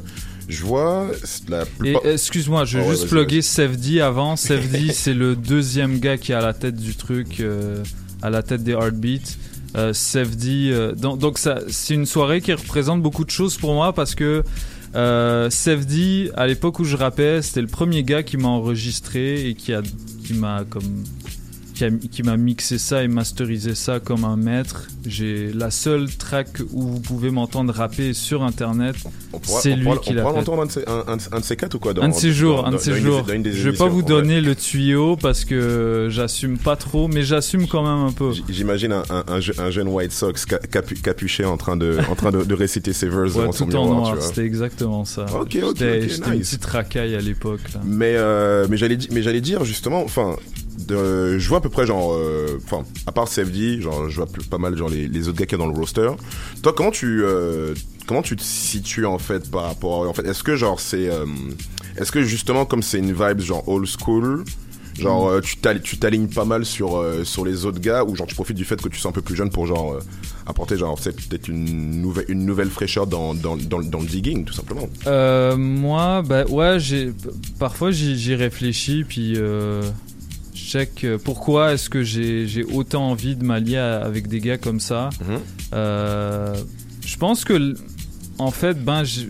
[0.50, 1.08] je vois
[1.48, 2.06] la plupart.
[2.06, 4.36] excuse-moi, je vais Ah ouais, juste vas-y, plugger Sefdi avant.
[4.36, 7.84] Sefdi, c'est le deuxième gars qui est à la tête du truc, euh,
[8.22, 9.38] à la tête des Heartbeats.
[9.78, 13.74] Euh, Sefdi, euh, donc, donc ça, c'est une soirée qui représente beaucoup de choses pour
[13.74, 14.44] moi parce que
[14.96, 19.54] euh, Sefdi, à l'époque où je rappais, c'était le premier gars qui m'a enregistré et
[19.54, 19.82] qui a,
[20.26, 21.04] qui m'a comme
[22.12, 24.88] qui, m'a mixé ça et masterisé ça comme un maître.
[25.06, 28.96] J'ai la seule track où vous pouvez m'entendre rapper sur internet.
[29.34, 30.40] On pourra- C'est on lui pourra- qui on l'a pourra fait.
[30.40, 32.14] l'entendre un, de ces- un- un- un de ces quatre ou quoi dans- Un de
[32.14, 33.26] ces jours, un de ces jours.
[33.34, 34.06] une des Je vais pas vous ouais.
[34.06, 38.32] donner le tuyau parce que j'assume pas trop, mais j'assume quand même un peu.
[38.50, 41.98] J'imagine un, un, un je- un jeune White Sox ca- capu- capuché en train de,
[42.10, 45.26] en train de, de réciter ses verses Ouais, tout en noir, c'était exactement ça.
[45.34, 47.62] Ok, ok, J'étais ok, j'étais une petite racaille à l'époque.
[47.86, 50.36] Mais euh, mais j'allais mais j'allais dire justement, enfin,
[50.88, 54.26] de, je vois à peu près genre, euh, enfin, à part CFD, genre, je vois
[54.26, 56.10] plus- pas mal genre les, les autres gars qu'il y a dans le roster.
[56.64, 57.74] Toi, comment tu euh,
[58.08, 61.26] comment tu te situes en fait par rapport, en fait, est-ce que genre c'est, euh,
[61.98, 64.44] est-ce que justement comme c'est une vibe genre old school.
[64.98, 68.28] Genre, euh, tu t'al- tu t'alignes pas mal sur, sur les autres gars ou genre
[68.28, 69.98] tu profites du fait que tu sois un peu plus jeune pour genre
[70.46, 74.44] apporter genre c'est peut-être une nouvelle, une nouvelle fraîcheur dans, dans, dans, dans le digging
[74.44, 74.90] tout simplement?
[75.08, 77.14] Euh, moi, bah ouais, j'ai
[77.60, 79.84] parfois j'y réfléchis puis euh,
[80.70, 85.10] check euh, pourquoi est-ce que j'ai autant envie de m'allier avec des gars comme ça.
[85.74, 86.56] Euh,
[87.06, 87.76] je pense que
[88.38, 89.28] en fait, ben j'ai-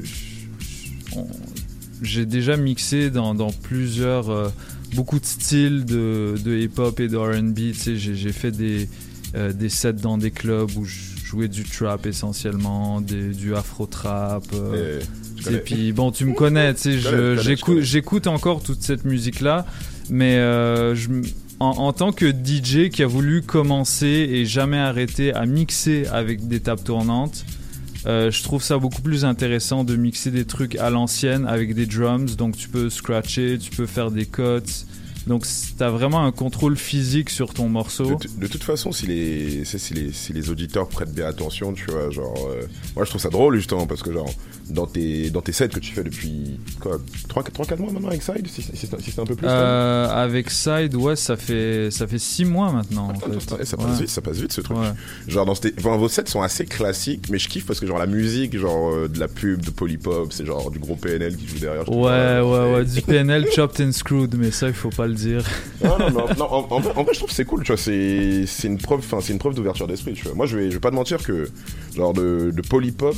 [2.26, 4.50] déjà mixé dans, dans plusieurs euh,
[4.96, 7.56] beaucoup de styles de, de hip-hop et de R&B.
[7.56, 8.90] Tu sais, j'ai fait des
[9.36, 13.86] euh, des sets dans des clubs où je jouais du trap essentiellement, des- du afro
[13.86, 14.44] trap.
[15.38, 16.74] je et puis bon, tu me connais,
[17.82, 19.66] j'écoute, encore toute cette musique là,
[20.10, 20.96] mais euh,
[21.60, 26.62] en tant que DJ qui a voulu commencer et jamais arrêter à mixer avec des
[26.62, 27.46] tables tournantes.
[28.06, 31.86] euh, je trouve ça beaucoup plus intéressant de mixer des trucs à l'ancienne avec des
[31.86, 34.86] drums, donc tu peux scratcher, tu peux faire des cuts,
[35.28, 35.46] donc
[35.78, 38.18] t'as vraiment un contrôle physique sur ton morceau.
[38.38, 42.10] De, toute façon, si les, si, les, si les auditeurs prêtent bien attention, tu vois,
[42.10, 42.64] genre, euh,
[42.96, 44.30] moi je trouve ça drôle justement parce que, genre,
[44.70, 46.98] dans tes, dans tes sets que tu fais depuis quoi,
[47.28, 49.48] 3-4 mois maintenant avec Side, si, si, c'est un peu plus.
[49.50, 53.10] Euh, avec Side, ouais, ça fait ça fait six mois maintenant.
[53.10, 53.66] en fait.
[53.66, 54.02] Ça passe Ouais.
[54.02, 54.78] vite, ça passe vite ce truc.
[54.78, 54.92] Ouais.
[55.28, 58.08] Genre, dans enfin, vos sets sont assez classiques, mais je kiffe parce que, genre, la
[58.08, 61.60] musique, genre, euh, de la pub, de Polypop, c'est genre du gros PNL qui joue
[61.60, 61.90] derrière.
[61.92, 65.16] Ouais, ça- ouais, ouais, du PNL chopped and screwed, mais ça, il faut pas le
[65.16, 65.44] dire.
[65.84, 67.68] Non, non, non, non, en, en vrai, en vrai, je trouve que c'est cool, tu
[67.72, 70.34] vois, c'est c'est une preuve, enfin, c'est une preuve d'ouverture d'esprit, tu vois.
[70.36, 71.50] Moi, je vais, je vais pas te mentir que,
[71.96, 73.16] genre, de, de Polypop,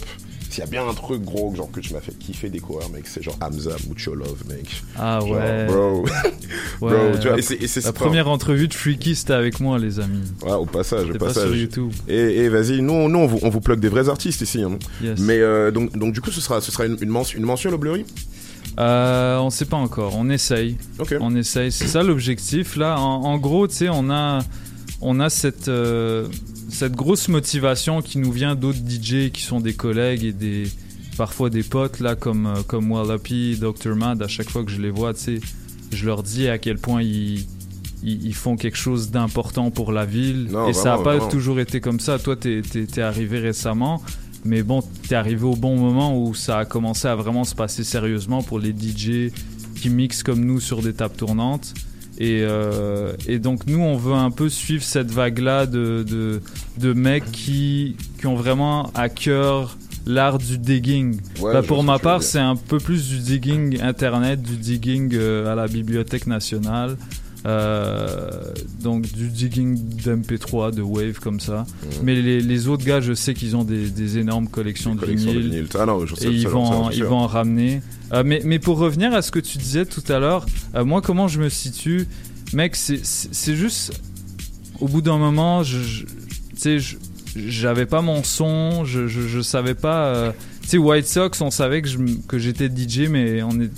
[0.49, 3.07] s'il y a bien un truc gros, genre, que tu m'as fait kiffer découvrir, mec,
[3.07, 4.69] c'est genre Hamza, Mucho Love, mec.
[4.97, 5.65] Ah Genre, ouais.
[5.65, 6.03] Bro.
[6.03, 6.11] Ouais,
[6.81, 9.79] bro, tu vois, et c'est- et c'est la première entrevue de Freaky, c'était avec moi,
[9.79, 10.21] les amis.
[10.43, 11.91] Ouais, au passage, au pas sur YouTube.
[12.07, 14.61] Et, et vas-y, nous, nous on, vous, on vous plug des vrais artistes ici.
[14.61, 14.77] hein.
[15.01, 15.19] Yes.
[15.19, 17.71] Mais euh, donc, donc, du coup, ce sera, ce sera une, une, mention, une mention
[18.79, 20.77] Euh, on sait pas encore, on essaye.
[21.19, 22.75] On essaye, c'est ça l'objectif.
[22.75, 24.39] Là, en, en gros, tu sais, on a,
[25.01, 26.27] on a cette, euh,
[26.69, 30.63] cette grosse motivation qui nous vient d'autres DJ qui sont des collègues et des,
[31.17, 33.95] parfois des potes, là, comme, euh, comme Wallapie, Dr.
[33.95, 34.21] Mad.
[34.23, 35.39] À chaque fois que je les vois, tu sais,
[35.91, 37.45] je leur dis à quel point ils.
[38.03, 41.27] Ils, font quelque chose d'important pour la ville Non, et ça n'a pas vraiment.
[41.27, 42.17] toujours été comme ça.
[42.17, 44.01] Toi, t'es t'es- t'es arrivé récemment,
[44.45, 47.83] mais bon, t'es arrivé au bon moment où ça a commencé à vraiment se passer
[47.83, 49.31] sérieusement pour les DJ
[49.75, 51.73] qui mixent comme nous sur des tables tournantes.
[52.17, 56.41] Et, euh, et donc nous, on veut un peu suivre cette vague-là de, de,
[56.77, 61.19] de mecs qui, qui ont vraiment à cœur l'art du digging.
[61.39, 65.51] Ouais, Bah, pour ma part, c'est un peu plus du digging internet, du digging euh,
[65.51, 66.97] à la Bibliothèque nationale.
[67.45, 68.29] Euh,
[68.83, 71.65] donc du digging d'MP3, de Wave comme ça.
[72.03, 75.33] Mais les, les autres gars, je sais qu'ils ont des, des énormes collections, de collections
[75.33, 75.49] de vinyles.
[75.51, 75.67] vinyles.
[75.79, 77.81] Ah non, je sais, et ils vont, en- ils vont en ramener.
[78.13, 80.45] Euh, mais, mais pour revenir à ce que tu disais tout à l'heure,
[80.75, 82.07] euh, moi comment je me situe,
[82.53, 83.93] mec, c'est- juste
[84.79, 86.07] au bout d'un moment, je, je- tu
[86.57, 86.97] sais, je-
[87.35, 90.05] j'avais pas mon son, je, je, je savais pas.
[90.07, 90.31] euh,
[90.63, 93.71] tu sais, White Sox, on savait que j'étais DJ, mais on est,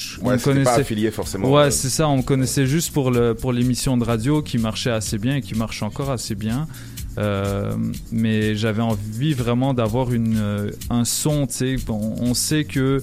[0.00, 0.80] je- Ouais, on c'était pas connaissait.
[0.80, 1.70] affilié forcément, Ouais, euh.
[1.70, 2.08] c'est ça.
[2.08, 5.40] On me connaissait juste pour le pour l'émission de radio qui marchait assez bien et
[5.42, 6.66] qui marche encore assez bien.
[7.18, 7.74] Euh,
[8.12, 11.46] mais j'avais envie vraiment d'avoir une euh, un son.
[11.46, 13.02] Tu sais, on, on sait que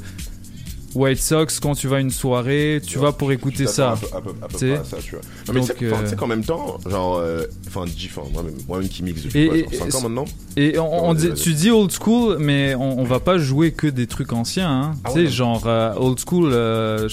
[0.97, 3.91] White Sox, quand tu vas à une soirée, tu vas pour écouter Tu ça.
[3.91, 4.73] Un peu, un peu, un peu Tu sais.
[4.75, 5.21] pas à ça, tu vois.
[5.47, 9.23] Non, mais enfin, euh, qu'en même temps, genre, euh, enfin, enfin, moi-même, moi-même qui mixe
[9.23, 10.25] depuis Et, quoi, et- genre, 5 ans maintenant.
[10.57, 13.87] Et on, on dit- tu dis old school, mais on, on va pas jouer que
[13.87, 14.69] des trucs anciens.
[14.69, 14.91] Hein.
[15.03, 15.27] Ah tu sais, ouais.
[15.31, 17.07] genre euh, old school, euh,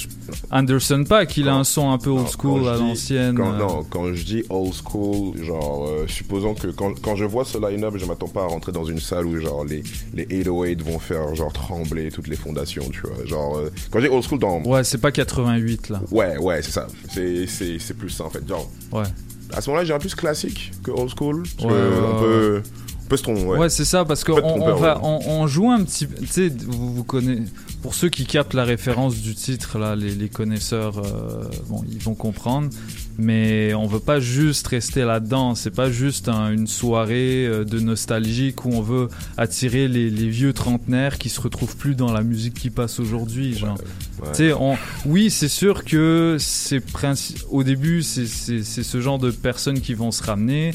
[0.51, 3.39] Anderson Paak, il a un son un peu old school à l'ancienne.
[3.40, 3.59] Euh.
[3.59, 7.59] Non, quand je dis old school, genre, euh, supposons que quand, quand je vois ce
[7.59, 9.82] line-up, je m'attends pas à rentrer dans une salle où, genre, les,
[10.15, 13.24] les 808 vont faire, genre, trembler toutes les fondations, tu vois.
[13.27, 14.62] Genre, euh, quand dis old school dans.
[14.62, 16.01] Ouais, c'est pas 88 là.
[16.10, 16.86] Ouais, ouais, c'est ça.
[17.12, 18.46] C'est, c'est, c'est plus ça, en fait.
[18.48, 19.05] Genre, Ouais.
[19.52, 21.42] à ce moment-là, j'irais plus classique que old school.
[21.56, 22.62] Parce Ouais, que on, peut,
[23.05, 23.59] on peut se tromper, ouais.
[23.59, 25.01] Ouais, c'est ça, parce qu'on On on, tromper, va, ouais.
[25.05, 26.16] on, on joue un petit peu.
[26.20, 27.42] Tu sais, vous, vous connaissez.
[27.85, 31.98] Pour ceux qui captent la référence du titre, là, les, les connaisseurs, euh, bon, ils
[32.01, 32.70] vont comprendre.
[33.19, 35.55] Mais on veut pas juste rester là-dedans.
[35.55, 40.28] C'est pas juste un- une soirée euh, de nostalgique où on veut attirer les, les
[40.31, 43.55] vieux trentenaires qui se retrouvent plus dans la musique qui passe aujourd'hui.
[43.55, 43.77] Genre,
[44.23, 44.28] ouais.
[44.31, 49.31] Tu sais, on- oui, c'est sûr que c'est princi- au début, c'est ce genre de
[49.31, 50.73] personnes qui vont se ramener.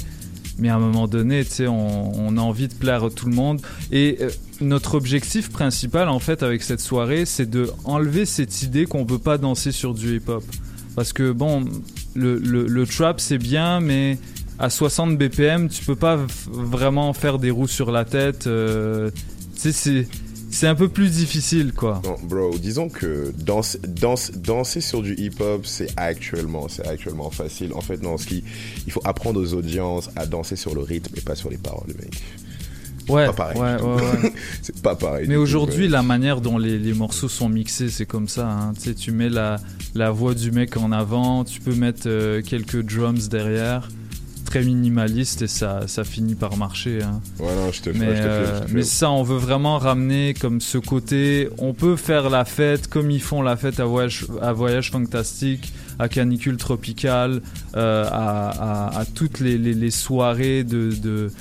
[0.60, 3.36] Mais à un moment donné, tu sais, on, a envie de plaire à tout le
[3.36, 3.62] monde.
[3.92, 4.30] Et euh,
[4.62, 9.20] notre objectif principal, en fait, avec cette soirée, c'est de enlever cette idée qu'on veut
[9.20, 10.44] pas danser sur du hip-hop.
[10.96, 11.66] Parce que bon,
[12.16, 14.18] le, trap c'est bien, mais
[14.58, 16.20] à 60 BPM, tu peux pas
[16.52, 18.48] vraiment faire des roues sur la tête.
[18.48, 19.10] euh,
[19.56, 20.08] tu sais, c'est
[20.52, 22.02] c'est un peu plus difficile, quoi.
[22.06, 27.74] Non, bro, disons que danser, danse- danser sur du hip-hop, c'est actuellement, c'est actuellement facile.
[27.74, 28.44] En fait, non, ce qui,
[28.86, 31.88] il faut apprendre aux audiences à danser sur le rythme et pas sur les paroles,
[32.00, 32.22] mec.
[33.08, 33.58] Ouais, pas pareil.
[33.60, 33.86] ouais, du tout.
[33.88, 34.34] ouais, ouais.
[34.62, 35.26] c'est pas pareil.
[35.28, 38.48] Mais aujourd'hui, la manière dont les, les morceaux sont mixés, c'est comme ça.
[38.48, 38.74] hein.
[38.76, 39.56] Tu sais, tu mets la,
[39.96, 43.90] la voix du mec en avant, tu peux mettre euh, quelques drums derrière,
[44.50, 47.04] très minimaliste et ça, ça finit par marcher.
[47.04, 47.22] hein.
[47.40, 48.76] Ouais, non, je te mais, je te file, je te file.
[48.76, 51.50] mais ça, on veut vraiment ramener comme ce côté.
[51.60, 55.72] On peut faire la fête comme ils font la fête à Voyage, à voyage Fantastique,
[56.00, 57.42] à Canicule Tropicale,
[57.76, 58.50] euh, à,
[58.90, 61.32] à- à toutes les, les- les soirées de, de,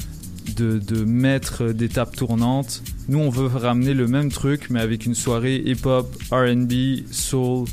[0.57, 2.83] de, de mettre des tables tournantes.
[3.09, 6.73] Nous, on veut ramener le même truc, mais avec une soirée hip-hop, RB,
[7.11, 7.67] soul,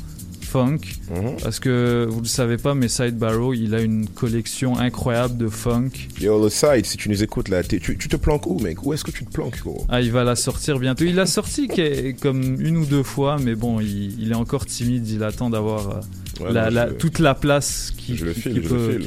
[0.56, 0.78] funk.
[1.10, 1.36] Mhm.
[1.42, 5.48] Parce que vous le savez pas, mais Side Barrow, il a une collection incroyable de
[5.48, 5.90] funk.
[6.20, 8.84] Yo, le side, si tu nous écoutes là, tu, tu te planques où, mec?
[8.84, 9.84] Où est-ce que tu te planques, gros?
[9.88, 11.04] Ah, il va la sortir bientôt.
[11.04, 11.68] Il l'a sorti
[12.20, 15.06] comme une ou deux fois, mais bon, il, il est encore timide.
[15.08, 16.00] Il attend d'avoir euh,
[16.40, 18.32] Ouais, la- non, la- je- toute la place file, le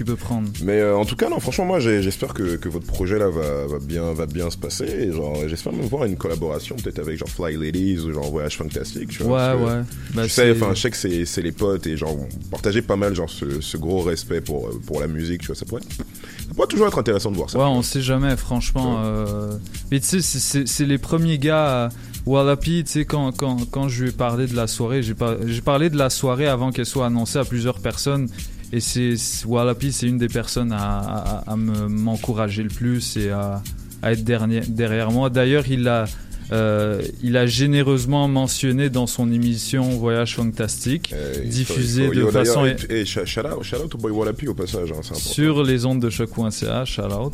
[0.03, 0.49] peut, prendre.
[0.64, 3.68] Mais euh, en tout cas, non, franchement, moi, j'espère que, que votre projet là va,
[3.68, 4.85] va bien, va bien se passer.
[4.85, 8.57] Et genre, j'espère même voir une collaboration peut-être avec genre Fly Ladies ou genre Voyage
[8.57, 9.10] Fantastique.
[9.10, 9.81] Tu vois, Ouais, ouais.
[10.14, 13.14] Bah, je sais, je sais que c'est les potes et genre vous partagez pas mal
[13.15, 15.41] genre ce, ce gros respect pour euh, pour la musique.
[15.41, 17.57] Tu vois, ça pourrait, ça pourrait toujours être intéressant de voir ça.
[17.60, 19.01] Ouais, on sait jamais, franchement.
[19.06, 19.51] euh,
[19.91, 21.85] Mais tu sais, c'est- les premiers gars.
[21.85, 21.89] à
[22.30, 25.35] Wallapi, tu sais, quand, quand, quand je lui ai parlé de la soirée, j'ai par-
[25.47, 28.27] j'ai parlé de la soirée avant qu'elle soit annoncée à plusieurs personnes.
[28.72, 29.15] Et c'est
[29.47, 33.64] Wallapi, c'est une des personnes à, à- à me- m'encourager le plus et à,
[34.03, 35.31] être derni- derrière moi.
[35.31, 36.06] D'ailleurs, il a,
[36.51, 41.13] euh, il a généreusement mentionné dans son émission Voyage Fantastique,
[41.45, 44.47] diffusée Il faut- de yo, façon et- et shout out, shout out au boy Wallapi
[44.47, 44.91] au passage.
[44.91, 46.85] Hein, sur les ondes de choc.ca.
[46.85, 47.34] Shout out.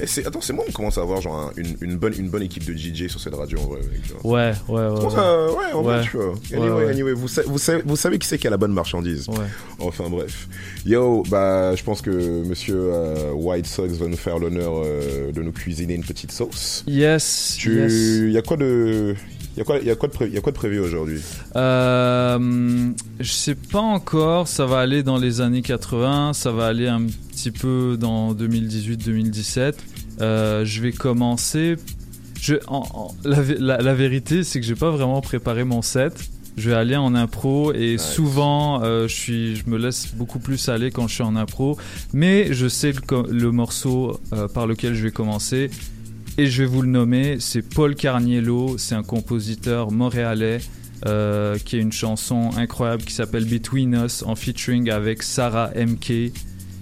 [0.00, 2.42] Et attends, c'est moi on commence à avoir genre un- une, une bonne, une bonne
[2.42, 3.80] équipe de DJ sur cette radio en vrai.
[3.80, 4.24] Mec.
[4.24, 5.04] Ouais, ouais, ouais.
[5.04, 5.10] Ouais.
[5.10, 6.34] ça, ouais, en vrai, tu vois.
[6.52, 6.90] Anyway, ouais.
[6.90, 9.28] anyway, vous, sa- vous, savez, vous savez qui c'est qui a la bonne marchandise.
[9.28, 9.36] Ouais.
[9.78, 10.48] Enfin bref.
[10.86, 15.42] Yo, bah, je pense que monsieur euh, White Sox va nous faire l'honneur euh, de
[15.42, 16.84] nous cuisiner une petite sauce.
[16.86, 17.56] Yes.
[17.58, 18.32] Tu, yes.
[18.32, 19.14] y a quoi de,
[19.56, 21.20] y a quoi, y a quoi de, pré- y a quoi de prévu aujourd'hui?
[21.56, 22.90] Euh,
[23.20, 27.06] je sais pas encore, ça va aller dans les années 80, ça va aller un
[27.30, 29.74] petit peu dans 2018-2017.
[30.20, 31.76] Euh, je vais commencer.
[32.40, 35.82] Je, en- en- la, vé- la- la vérité, c'est que j'ai pas vraiment préparé mon
[35.82, 36.12] set.
[36.56, 40.68] Je vais aller en impro et souvent euh, je suis, je me laisse beaucoup plus
[40.68, 41.76] aller quand je suis en impro.
[42.12, 42.92] Mais je sais
[43.28, 45.68] le morceau euh, par lequel je vais commencer
[46.38, 47.36] et je vais vous le nommer.
[47.40, 50.60] C'est Paul Carniello, c'est un compositeur montréalais
[51.06, 56.32] euh, qui a une chanson incroyable qui s'appelle Between Us en featuring avec Sarah MK.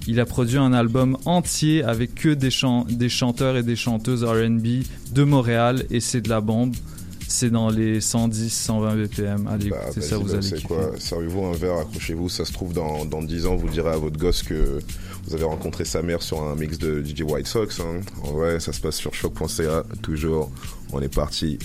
[0.09, 2.51] Il a produit un album entier avec que des,
[2.89, 6.75] des chanteurs et des chanteuses RB de Montréal et c'est de la bombe.
[7.33, 9.47] C'est dans les 110-120 BPM.
[9.47, 10.67] Allez, Bah, écoutez ça, vous là, allez kiffer.
[10.69, 12.29] quoi Servez-vous un verre, accrochez-vous.
[12.29, 14.81] Ça se trouve dans, dans 10 ans, vous direz à votre gosse que
[15.27, 17.81] vous avez rencontré sa mère sur un mix de DJ White Sox.
[17.81, 18.01] Hein.
[18.23, 19.85] En vrai, ça se passe sur choc.ca.
[20.03, 20.51] Toujours,
[20.93, 21.59] on est parti.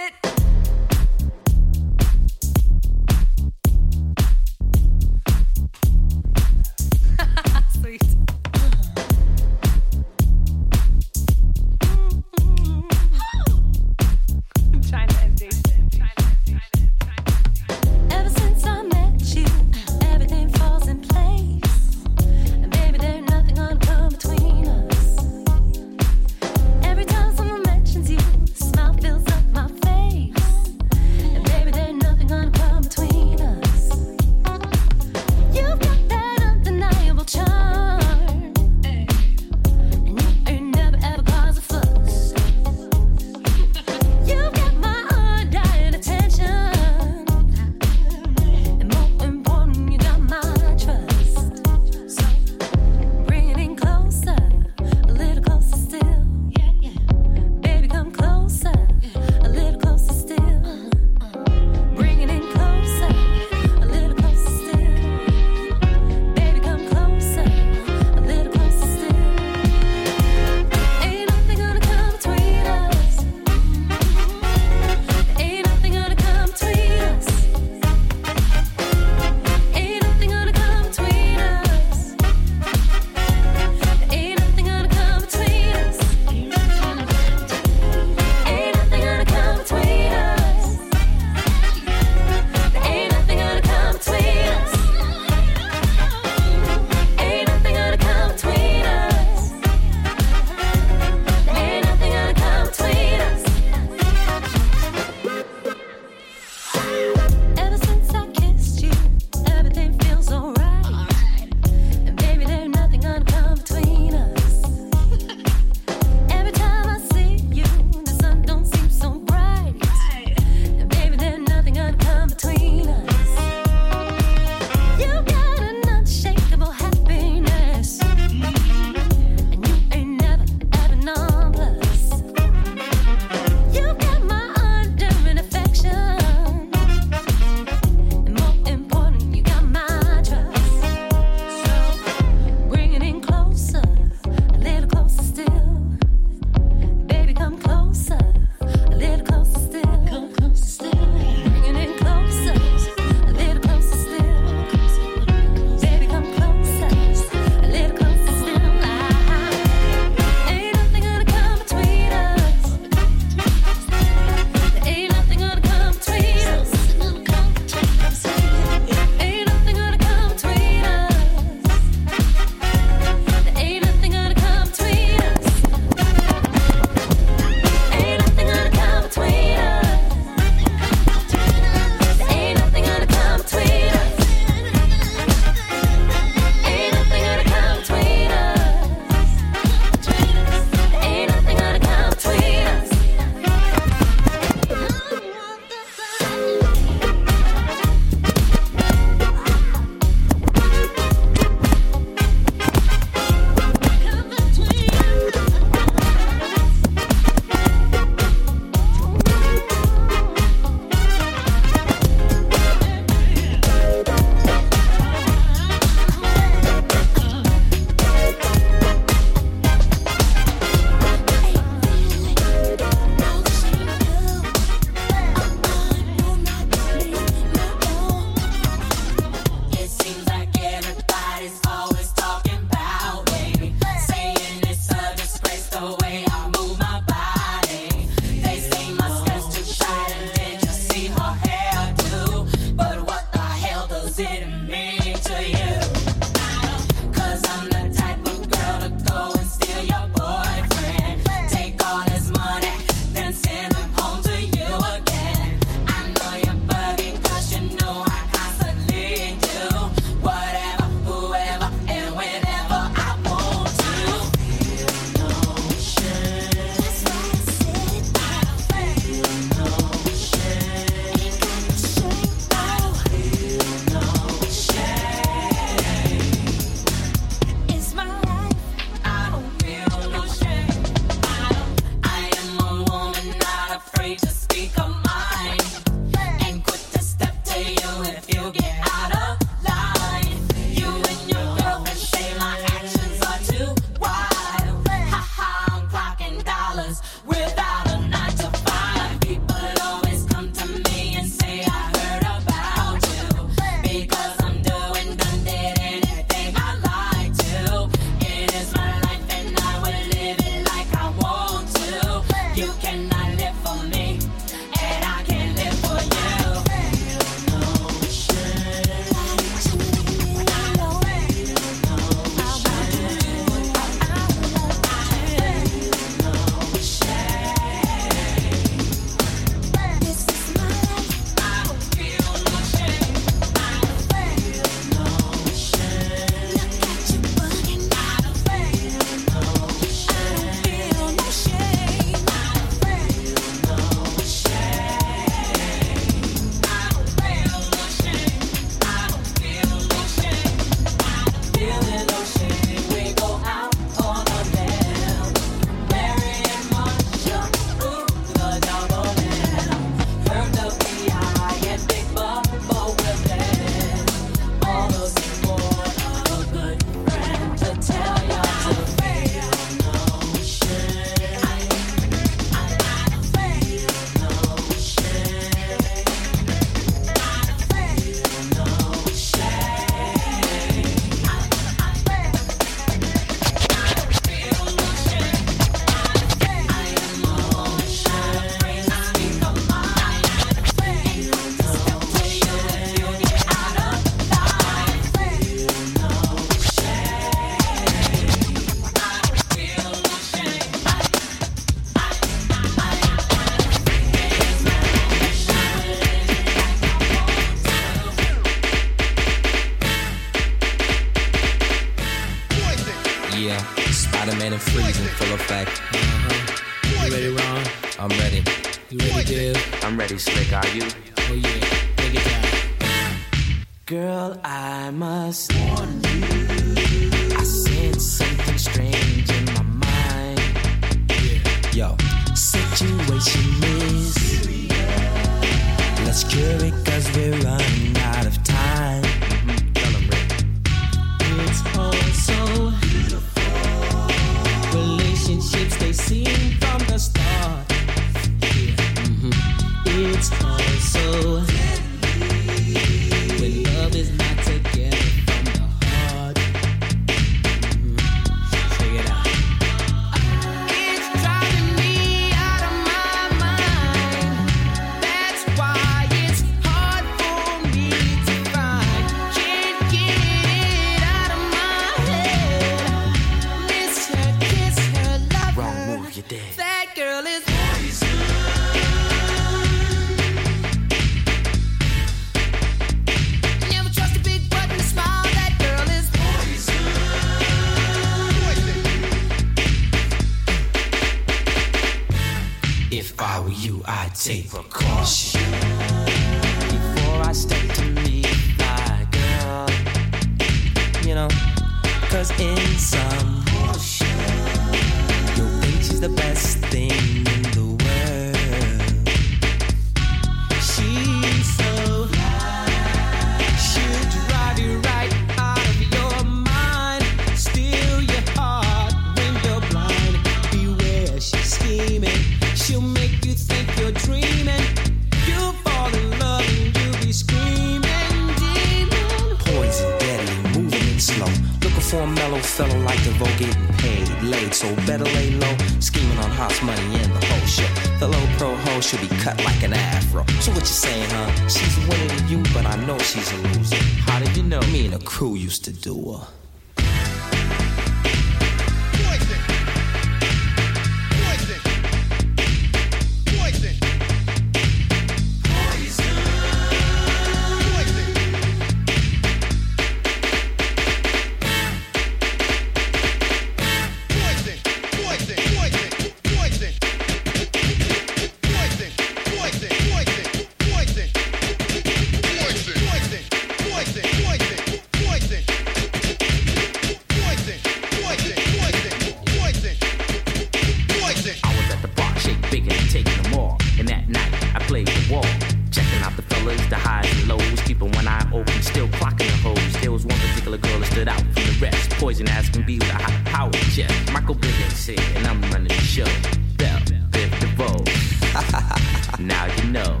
[599.20, 600.00] Now you know.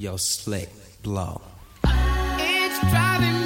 [0.00, 0.68] Yo, slick
[1.04, 1.40] blow.
[1.84, 3.43] It's driving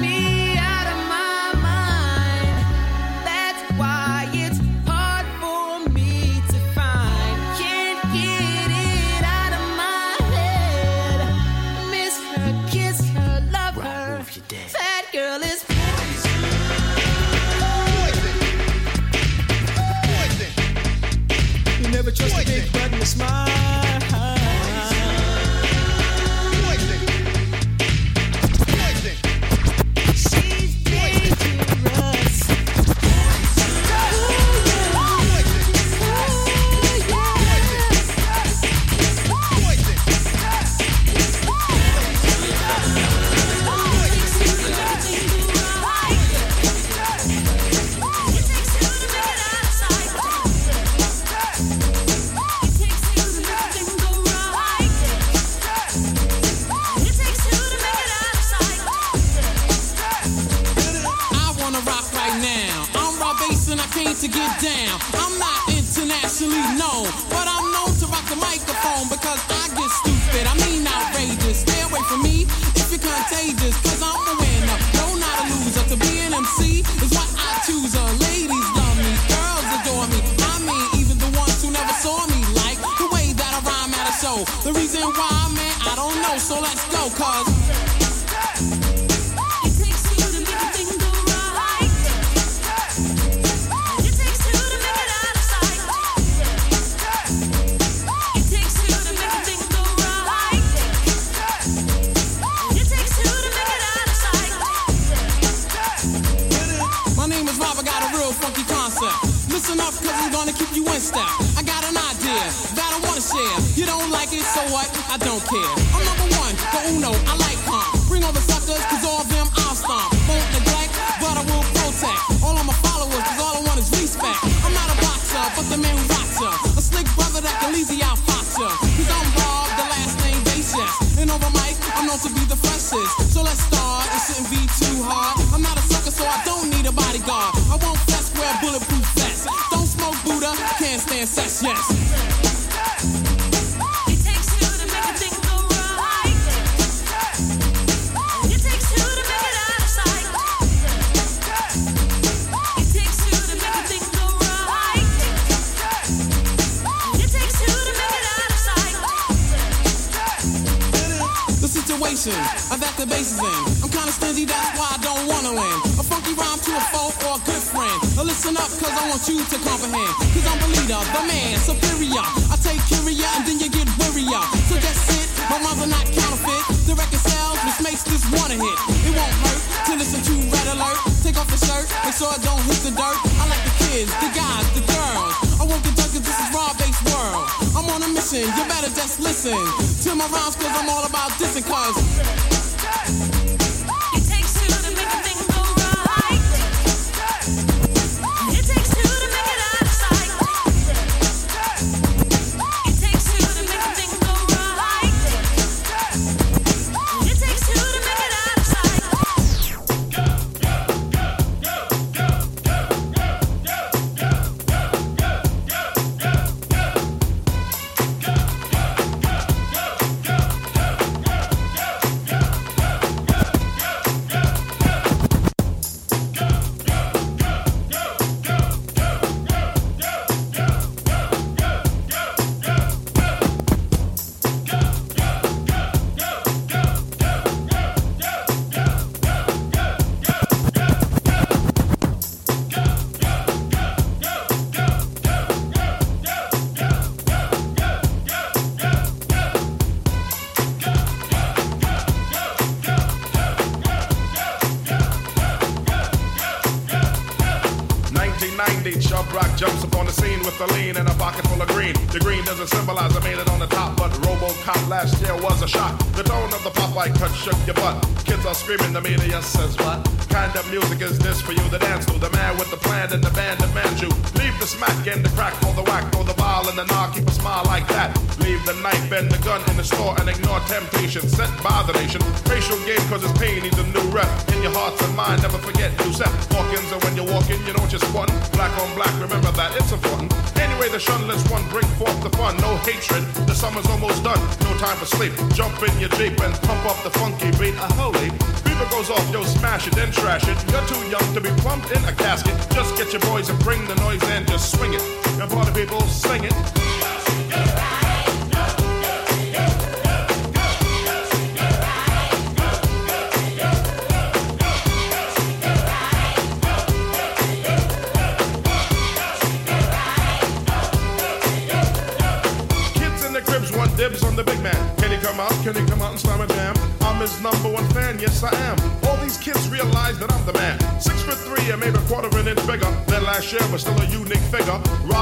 [295.54, 297.74] Jump in your Jeep and pump up the funky beat.
[297.74, 298.30] A holy.
[298.62, 300.56] Beaver goes off, yo, smash it, then trash it.
[300.70, 302.54] You're too young to be plumped in a casket.
[302.70, 305.02] Just get your boys and bring the noise and just swing it.
[305.40, 306.67] And party people, sing it.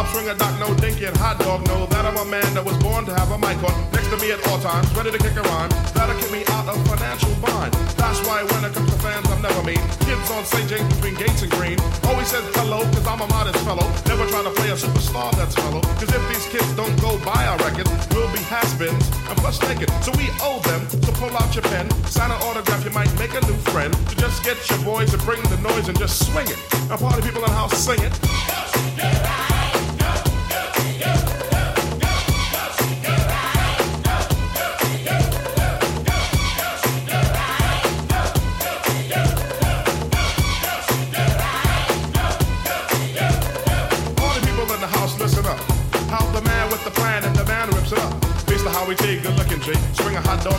[0.07, 2.77] Rob Swinger, Doc No Dinky, and Hot Dog know that I'm a man that was
[2.79, 5.35] born to have a mic on next to me at all times, ready to kick
[5.35, 5.71] a rhyme.
[5.95, 7.73] That'll get me out of financial bind.
[7.99, 9.83] That's why when it comes to fans, I'm never mean.
[10.07, 10.69] Kids on St.
[10.69, 13.87] James between Gates and Green always says hello, cause I'm a modest fellow.
[14.07, 15.81] Never trying to play a superstar that's fellow.
[15.99, 19.91] Cause if these kids don't go buy our records, we'll be has-beens and plus naked.
[20.07, 23.35] So we owe them to pull out your pen, sign an autograph, you might make
[23.35, 23.91] a new friend.
[23.91, 26.59] To just get your boys to bring the noise and just swing it.
[26.91, 28.15] And party people in the house sing it.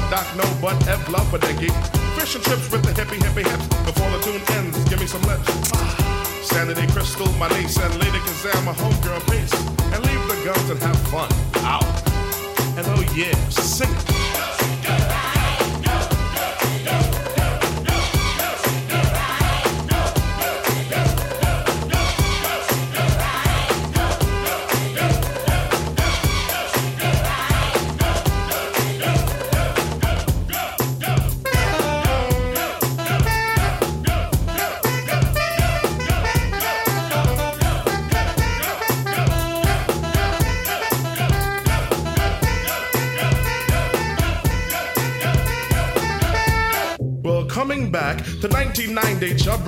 [0.10, 1.70] Doc, no butt, F love for dinky.
[2.16, 3.68] Fish and chips with the hippie hippie hips.
[3.86, 5.48] Before the tune ends, give me some lips.
[6.48, 9.54] Sanity Crystal, my niece, and Lady Kazam, my homegirl, peace.
[9.94, 11.30] And leave the guns and have fun.
[11.64, 11.84] Out.
[12.78, 13.36] And oh yeah,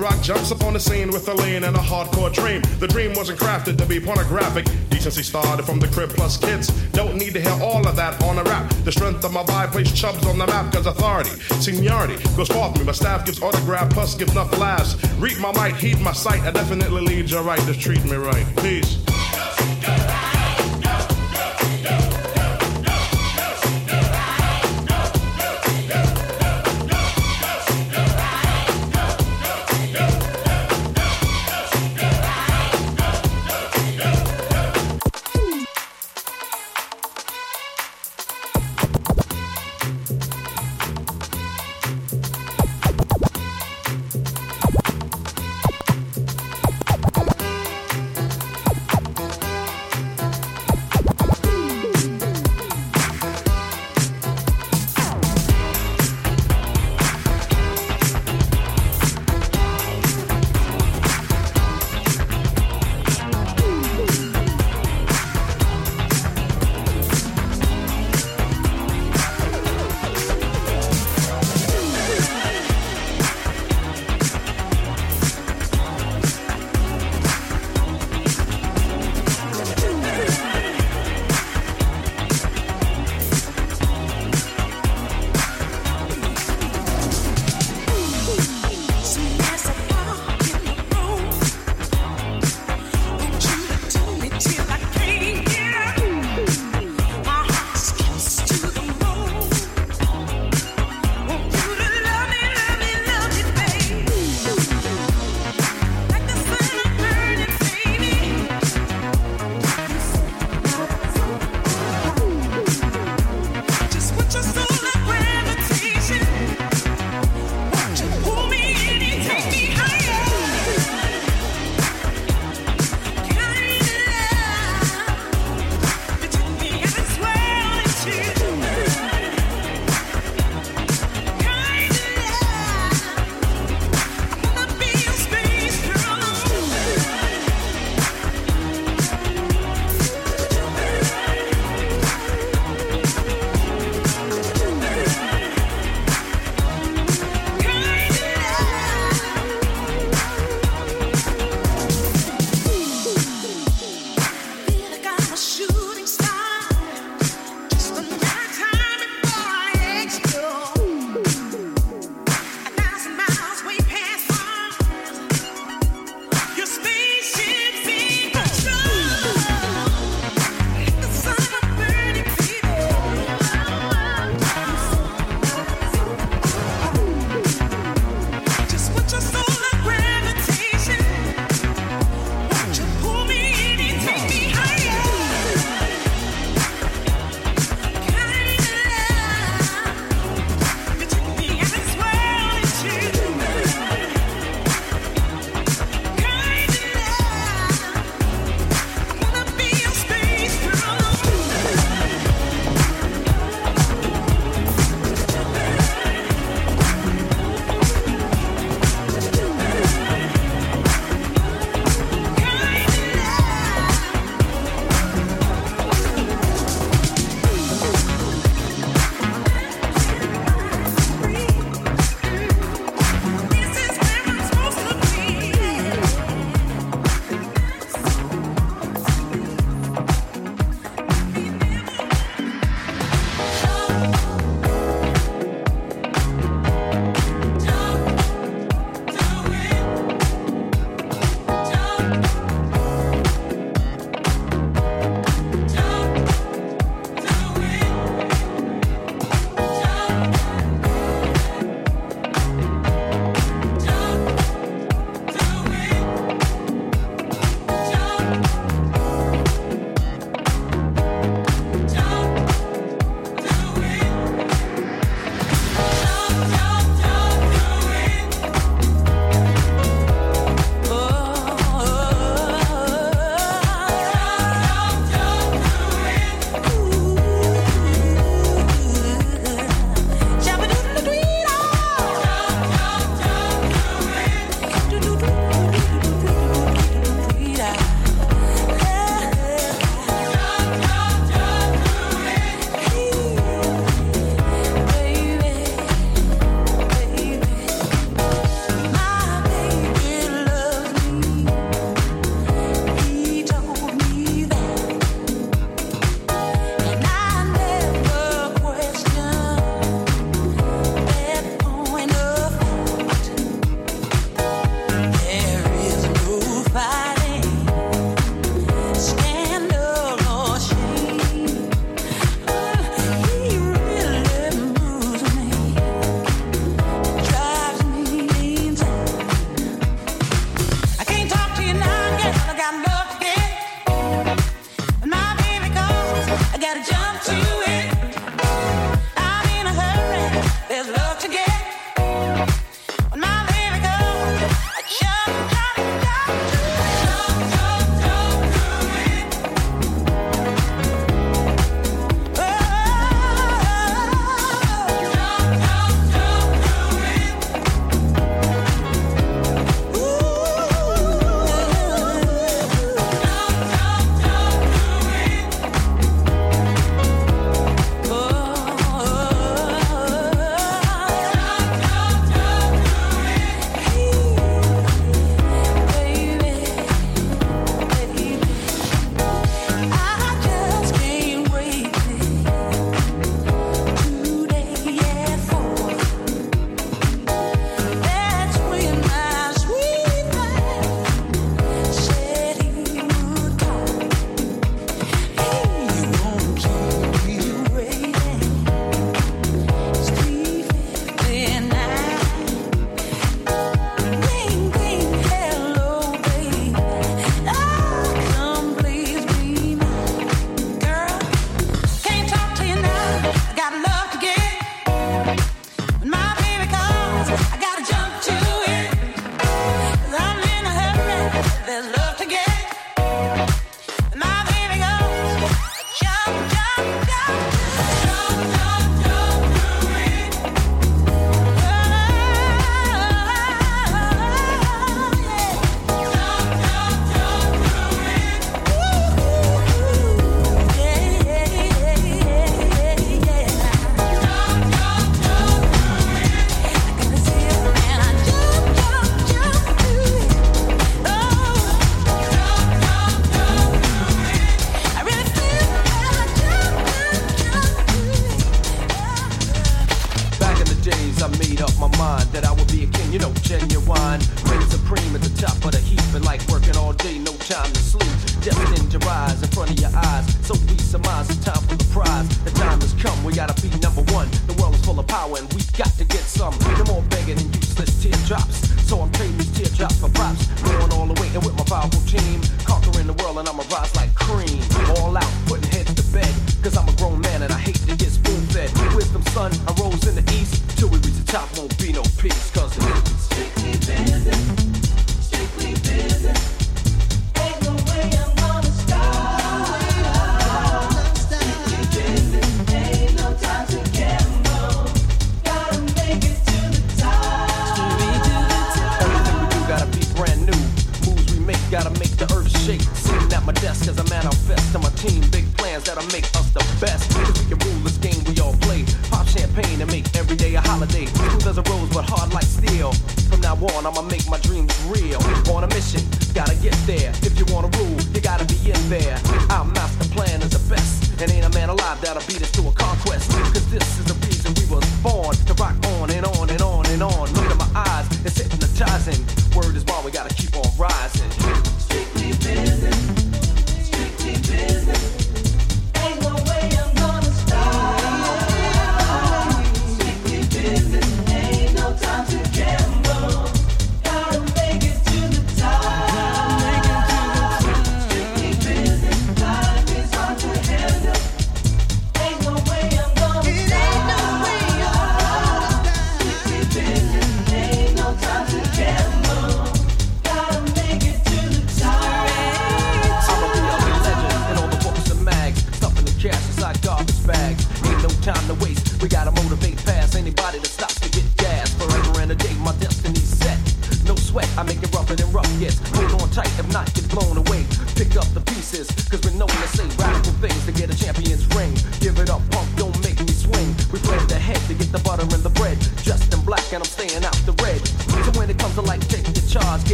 [0.00, 2.62] Chubb Rock jumps upon the scene with a lean and a hardcore dream.
[2.78, 4.66] The dream wasn't crafted to be pornographic.
[4.90, 6.68] Decency started from the crib plus kids.
[6.92, 8.72] Don't need to hear all of that on a rap.
[8.84, 12.68] The strength of my vibe places Chubs on the map, cause authority, seniority goes far
[12.68, 12.84] forth me.
[12.84, 14.96] My staff gives autograph plus gives enough laughs.
[15.18, 16.42] Read my mic, heed my sight.
[16.42, 17.60] I definitely lead you right.
[17.60, 18.46] Just treat me right.
[18.58, 18.99] Peace.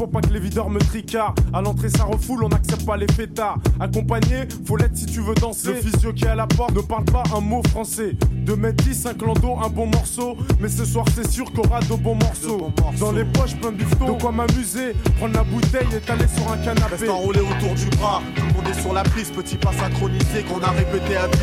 [0.00, 1.38] Faut pas que les videurs me tricardent.
[1.52, 3.58] À l'entrée, ça refoule, on n'accepte pas les fêtards.
[3.78, 5.74] Accompagné, faut l'être si tu veux danser.
[5.74, 8.16] Le physio qui est à la porte ne parle pas un mot français.
[8.32, 10.38] 2 mètres 10, un clando, un bon morceau.
[10.58, 12.72] Mais ce soir, c'est sûr qu'on aura de bons morceaux.
[12.98, 14.14] Dans les poches, plein de bifton.
[14.14, 16.96] De quoi m'amuser, prendre la bouteille et t'aller sur un canapé.
[16.96, 20.44] Reste enroulé autour du bras, tout le monde est sur la piste, petit pas synchronisé
[20.48, 21.38] qu'on a répété à 10.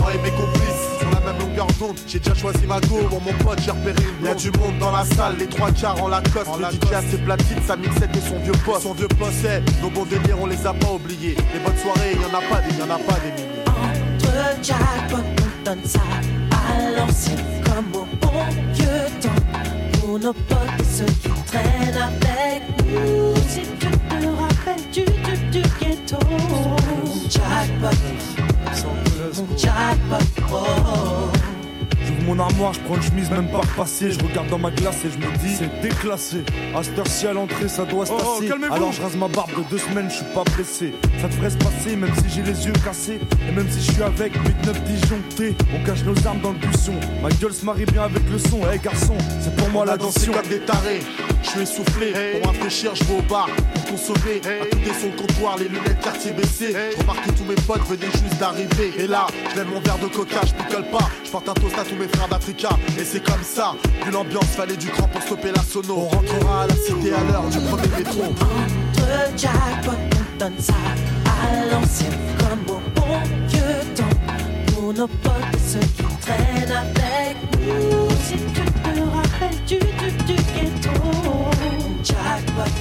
[0.00, 0.77] Moi et mes complices,
[1.58, 2.98] longueur d'onde, j'ai déjà choisi ma go.
[3.08, 6.02] Pour mon pote, j'ai repéré une Y'a du monde dans la salle, les trois quarts
[6.02, 6.50] en Lacoste.
[6.58, 8.82] le DJ a ses platines, sa mixette et son vieux poste.
[8.82, 11.36] Son vieux poste, eh, nos bons délires, on les a pas oubliés.
[11.52, 13.64] Les bonnes soirées, y'en a pas des, y'en a pas des milliers.
[13.66, 16.00] Entre jackpot, on donne ça
[16.52, 20.00] à l'ancienne comme au bon vieux temps.
[20.00, 23.34] Pour nos potes et ceux qui traînent avec nous.
[23.48, 26.18] Si tu te rappelles du, du, du ghetto.
[27.28, 27.96] Jackpot,
[29.56, 30.87] jackpot, oh.
[32.28, 34.10] Mon armoire, je prends une chemise même pas repassée.
[34.10, 36.44] Je regarde dans ma glace et je me dis c'est déclassé.
[36.76, 38.48] À cette heure-ci à l'entrée, ça doit se Oh, tasser.
[38.48, 38.74] calmez-vous.
[38.74, 40.92] Alors je rase ma barbe de deux semaines, je suis pas blessé.
[41.22, 43.18] Ça devrait se passer même si j'ai les yeux cassés.
[43.48, 45.56] Et même si je suis avec 8, 9 disjonctés.
[45.74, 46.92] On cache nos armes dans le buisson.
[47.22, 48.60] Ma gueule se marie bien avec le son.
[48.74, 50.32] Eh garçon, c'est pour moi On a dansé l'addition.
[50.34, 51.00] comme des tarés.
[51.42, 53.48] Je suis essoufflé, pour rafraîchir, je vais au bar.
[53.74, 56.74] Pour consommer, à côté son comptoir, les lunettes quartier baissées.
[56.98, 58.92] Remarque que tous mes potes venaient juste d'arriver.
[58.98, 60.52] Et là, je lève mon verre de coca, je
[60.90, 61.08] pas.
[61.28, 62.70] Je porte un toast à tous mes frères d'Africa.
[62.98, 65.94] Et c'est comme ça, vu l'ambiance, fallait du cran pour stopper la sono.
[65.94, 68.22] On rentrera à la cité à l'heure du premier métro.
[68.24, 70.72] Entre jackpot, on donne ça
[71.26, 74.72] à l'ancienne comme au bon vieux temps.
[74.72, 78.08] Pour nos potes ceux qui traînent avec nous.
[78.24, 80.92] Si tu te rappelles du, du, du ghetto.
[82.02, 82.72] Jackpot.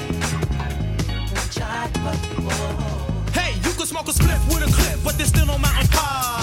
[3.33, 6.36] Hey, you can smoke a spliff with a clip, but there's still no mountain high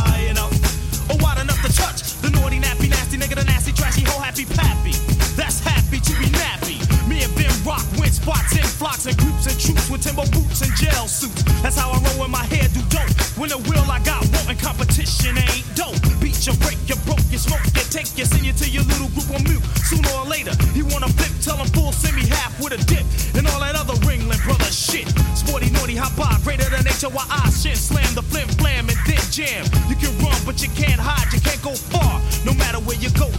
[4.35, 4.91] happy pappy.
[5.37, 6.79] That's happy to be nappy.
[7.09, 10.63] Me and Ben Rock went spots in flocks and groups and troops with timber boots
[10.63, 11.43] and gel suits.
[11.63, 13.07] That's how I roll when my hair do dope.
[13.39, 15.95] When the will I got wanting competition ain't dope.
[16.19, 19.09] Beat you, break you, broke you, smoke you, take you, send you to your little
[19.15, 19.63] group on mute.
[19.87, 23.07] Sooner or later, he wanna flip, tell him full, send me half with a dip.
[23.39, 25.07] And all that other ringling brother shit.
[25.39, 27.23] Sporty, naughty, hop by, greater than HOI
[27.55, 27.79] shit.
[27.79, 29.63] Slam the flim, flam, and then jam.
[29.87, 32.19] You can run, but you can't hide, you can't go far.
[32.45, 33.31] No matter where you go,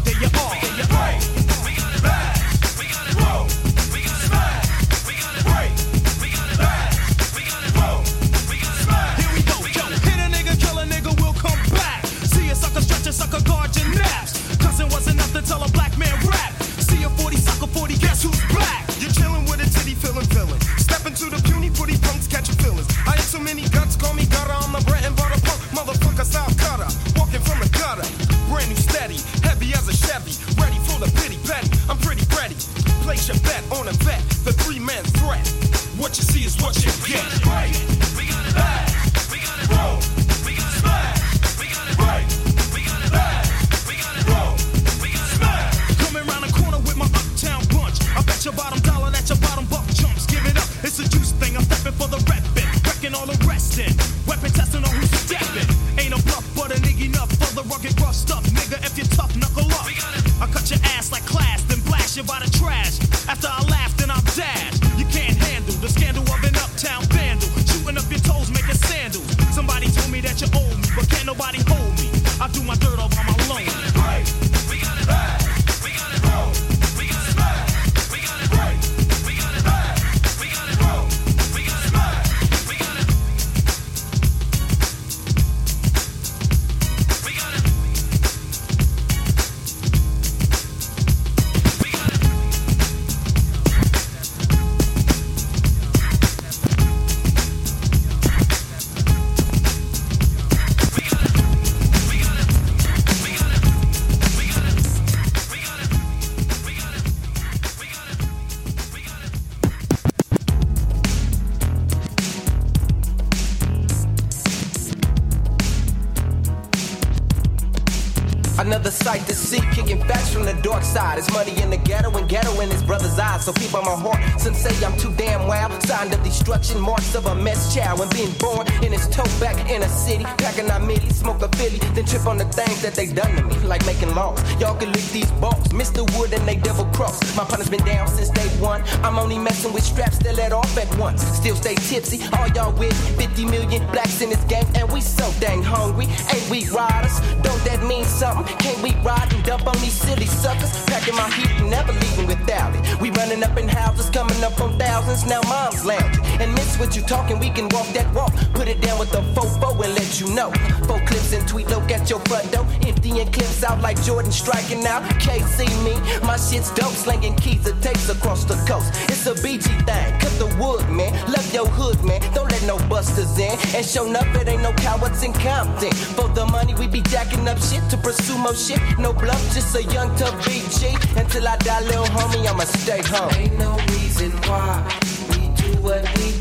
[120.66, 121.20] dark side.
[121.20, 123.46] It's money in the ghetto and ghetto in his brother's eyes.
[123.46, 124.20] So keep on my heart.
[124.42, 125.72] Some say I'm too damn wild.
[125.84, 128.02] Signed up destruction, marks of a mess child.
[128.02, 131.50] And being born in his toe back in a city, packing our milli, smoke a
[131.58, 134.42] Philly, then trip on the things that they done to me, like making laws.
[134.60, 136.02] Y'all can lick these balls, Mr.
[136.18, 137.20] Wood and they double cross.
[137.36, 138.82] My partner's been down since day one.
[139.04, 141.22] I'm only messing with straps that let off at once.
[141.22, 145.30] Still stay tipsy, all y'all with 50 million blacks in this game, and we so
[145.40, 146.06] dang hungry.
[146.34, 147.20] Ain't we riders?
[147.44, 148.46] Don't that mean something?
[148.58, 150.72] Can't we ride and dump on these silly suckers?
[150.86, 153.02] Packing my heat and never leaving without it.
[153.02, 155.26] We running up in houses, coming up on thousands.
[155.26, 156.24] Now mom's lounging.
[156.40, 158.34] And miss what you talking, we can walk that walk.
[158.54, 160.52] Put it down with the fofo and let you know.
[160.88, 162.20] Four clips and tweet look at your
[162.52, 162.65] door.
[162.86, 165.02] Emptying clips out like Jordan striking out.
[165.20, 165.94] Can't see me.
[166.22, 168.94] My shit's dope, slinging keys of tapes across the coast.
[169.10, 170.20] It's a BG thing.
[170.20, 171.12] Cut the wood, man.
[171.32, 172.22] Love your hood, man.
[172.36, 173.57] Don't let no busters in.
[173.76, 175.91] And show enough, it ain't no cowards in Compton.
[176.14, 178.80] For the money, we be jacking up shit to pursue more shit.
[178.99, 180.94] No bluff, just a young tough BG.
[181.20, 183.34] Until I die, little homie, I'ma stay home.
[183.34, 184.86] Ain't no reason why
[185.30, 186.03] we do what.
[186.20, 186.35] We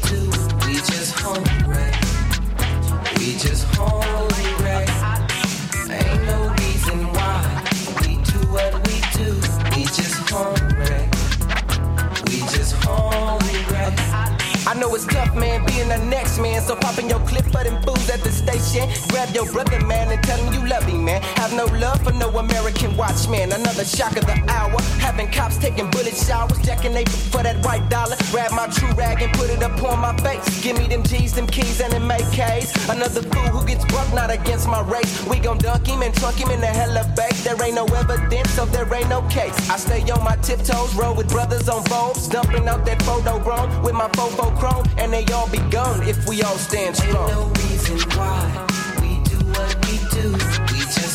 [23.55, 24.81] Another shock of the hour.
[24.99, 28.17] Having cops taking bullet showers, jacking they for that white dollar.
[28.33, 30.43] Grab my true rag and put it up on my face.
[30.61, 32.93] Give me them G's, them keys, and them AKs.
[32.93, 35.25] Another fool who gets bucked, not against my race.
[35.27, 37.45] We gon' dunk him and trunk him in the hella base.
[37.45, 39.55] There ain't no evidence, so there ain't no case.
[39.71, 43.71] I stay on my tiptoes, roll with brothers on boats, dumping out that photo grown
[43.85, 47.31] with my fofo chrome, and they all be gone if we all stand strong.
[47.31, 48.67] Ain't no reason why
[49.01, 50.33] we do what we do.
[50.73, 51.15] We just.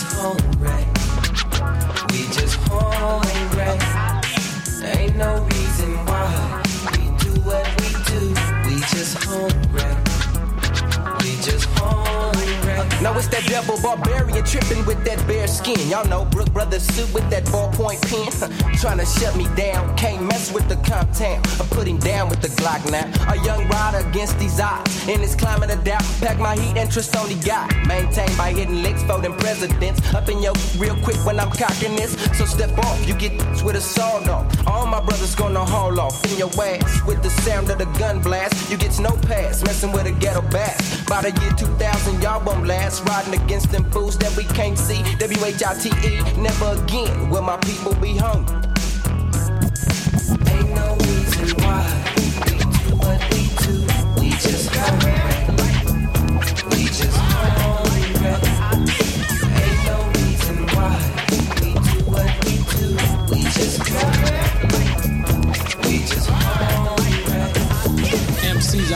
[0.60, 0.99] We
[4.82, 8.22] Ain't no reason why we do what we do.
[8.66, 9.96] We just hungry.
[11.22, 12.69] We just hungry.
[13.02, 15.80] Now it's that devil barbarian tripping with that bare skin.
[15.88, 18.30] Y'all know Brooks Brothers suit with that ballpoint pen.
[18.80, 19.96] Trying to shut me down.
[19.96, 21.40] Can't mess with the Compton.
[21.62, 23.08] I put him down with the Glock now.
[23.32, 25.08] A young rider against these odds.
[25.08, 27.72] In this climate of doubt, pack my heat and trust only God.
[27.88, 30.00] Maintained by hitting licks them presidents.
[30.14, 32.14] Up in your real quick when I'm cocking this.
[32.38, 33.32] So step off, you get
[33.64, 34.46] with a sword off.
[34.68, 38.22] All my brothers gonna haul off in your ass with the sound of the gun
[38.22, 38.70] blast.
[38.70, 41.04] You get no pass, messing with a ghetto bass.
[41.06, 42.79] By the year 2000, y'all won't last.
[42.80, 45.04] Riding against them fools that we can't see.
[45.20, 48.56] W-H-I-T-E, never again will my people be hungry.
[50.52, 51.86] Ain't no reason why
[52.16, 54.22] we do what we do.
[54.22, 55.29] We just hungry.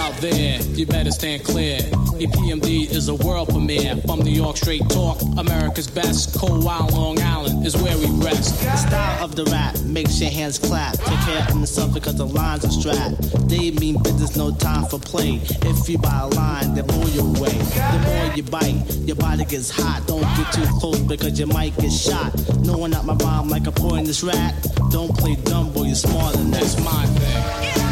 [0.04, 1.78] Out there, you better stand clear.
[2.20, 3.96] EPMD is a world premiere.
[4.06, 5.22] From New York, straight talk.
[5.38, 6.38] America's best.
[6.38, 8.62] Cold Wild Long Island is where we rest.
[8.62, 10.98] The style of the rap makes your hands clap.
[10.98, 13.48] Take care of yourself because the lines are strapped.
[13.48, 15.40] They mean business, no time for play.
[15.72, 17.58] If you buy a line, they blow you away.
[17.94, 20.06] The more you bite, your body gets hot.
[20.06, 22.34] Don't get too close because you might get shot.
[22.60, 24.54] No one out my rhyme like a poisonous rat.
[24.92, 26.62] Don't play dumb, boy, you're smarter than that.
[26.62, 27.83] That's my thing.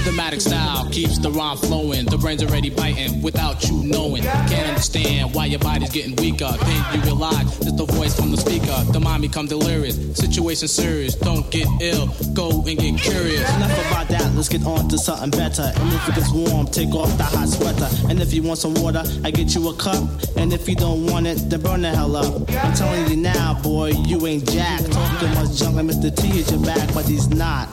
[0.00, 2.06] Rhythmatic style keeps the rhyme flowing.
[2.06, 4.22] The brain's already biting without you knowing.
[4.22, 6.50] Can't understand why your body's getting weaker.
[6.60, 8.84] Then you realize it's the voice from the speaker.
[8.92, 9.96] The mind become delirious.
[10.16, 11.14] Situation serious.
[11.14, 12.08] Don't get ill.
[12.34, 13.48] Go and get curious.
[13.56, 15.72] Enough about that, let's get on to something better.
[15.74, 17.88] And if it gets warm, take off the hot sweater.
[18.08, 20.04] And if you want some water, I get you a cup.
[20.36, 22.48] And if you don't want it, then burn the hell up.
[22.50, 24.80] I'm telling you now, boy, you ain't jack.
[24.82, 26.14] Talking much junk like Mr.
[26.14, 27.68] T is your back, but he's not.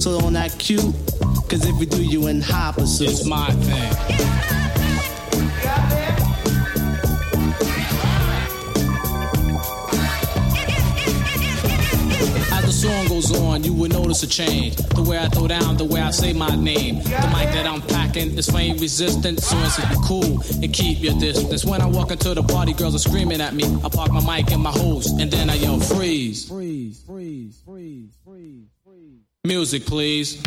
[0.00, 0.94] So on that cute,
[1.48, 3.08] cause if we do, you in high pursuit.
[3.08, 3.92] It's my thing.
[12.52, 14.76] As the song goes on, you will notice a change.
[14.76, 16.96] The way I throw down, the way I say my name.
[16.96, 21.18] The mic that I'm packing is flame resistant, so it's be cool and keep your
[21.18, 21.64] distance.
[21.64, 23.64] When I walk into the party, girls are screaming at me.
[23.82, 26.46] I park my mic in my hose, and then I yell freeze.
[26.48, 29.20] Freeze, freeze, freeze, freeze, freeze.
[29.44, 30.42] Music, please.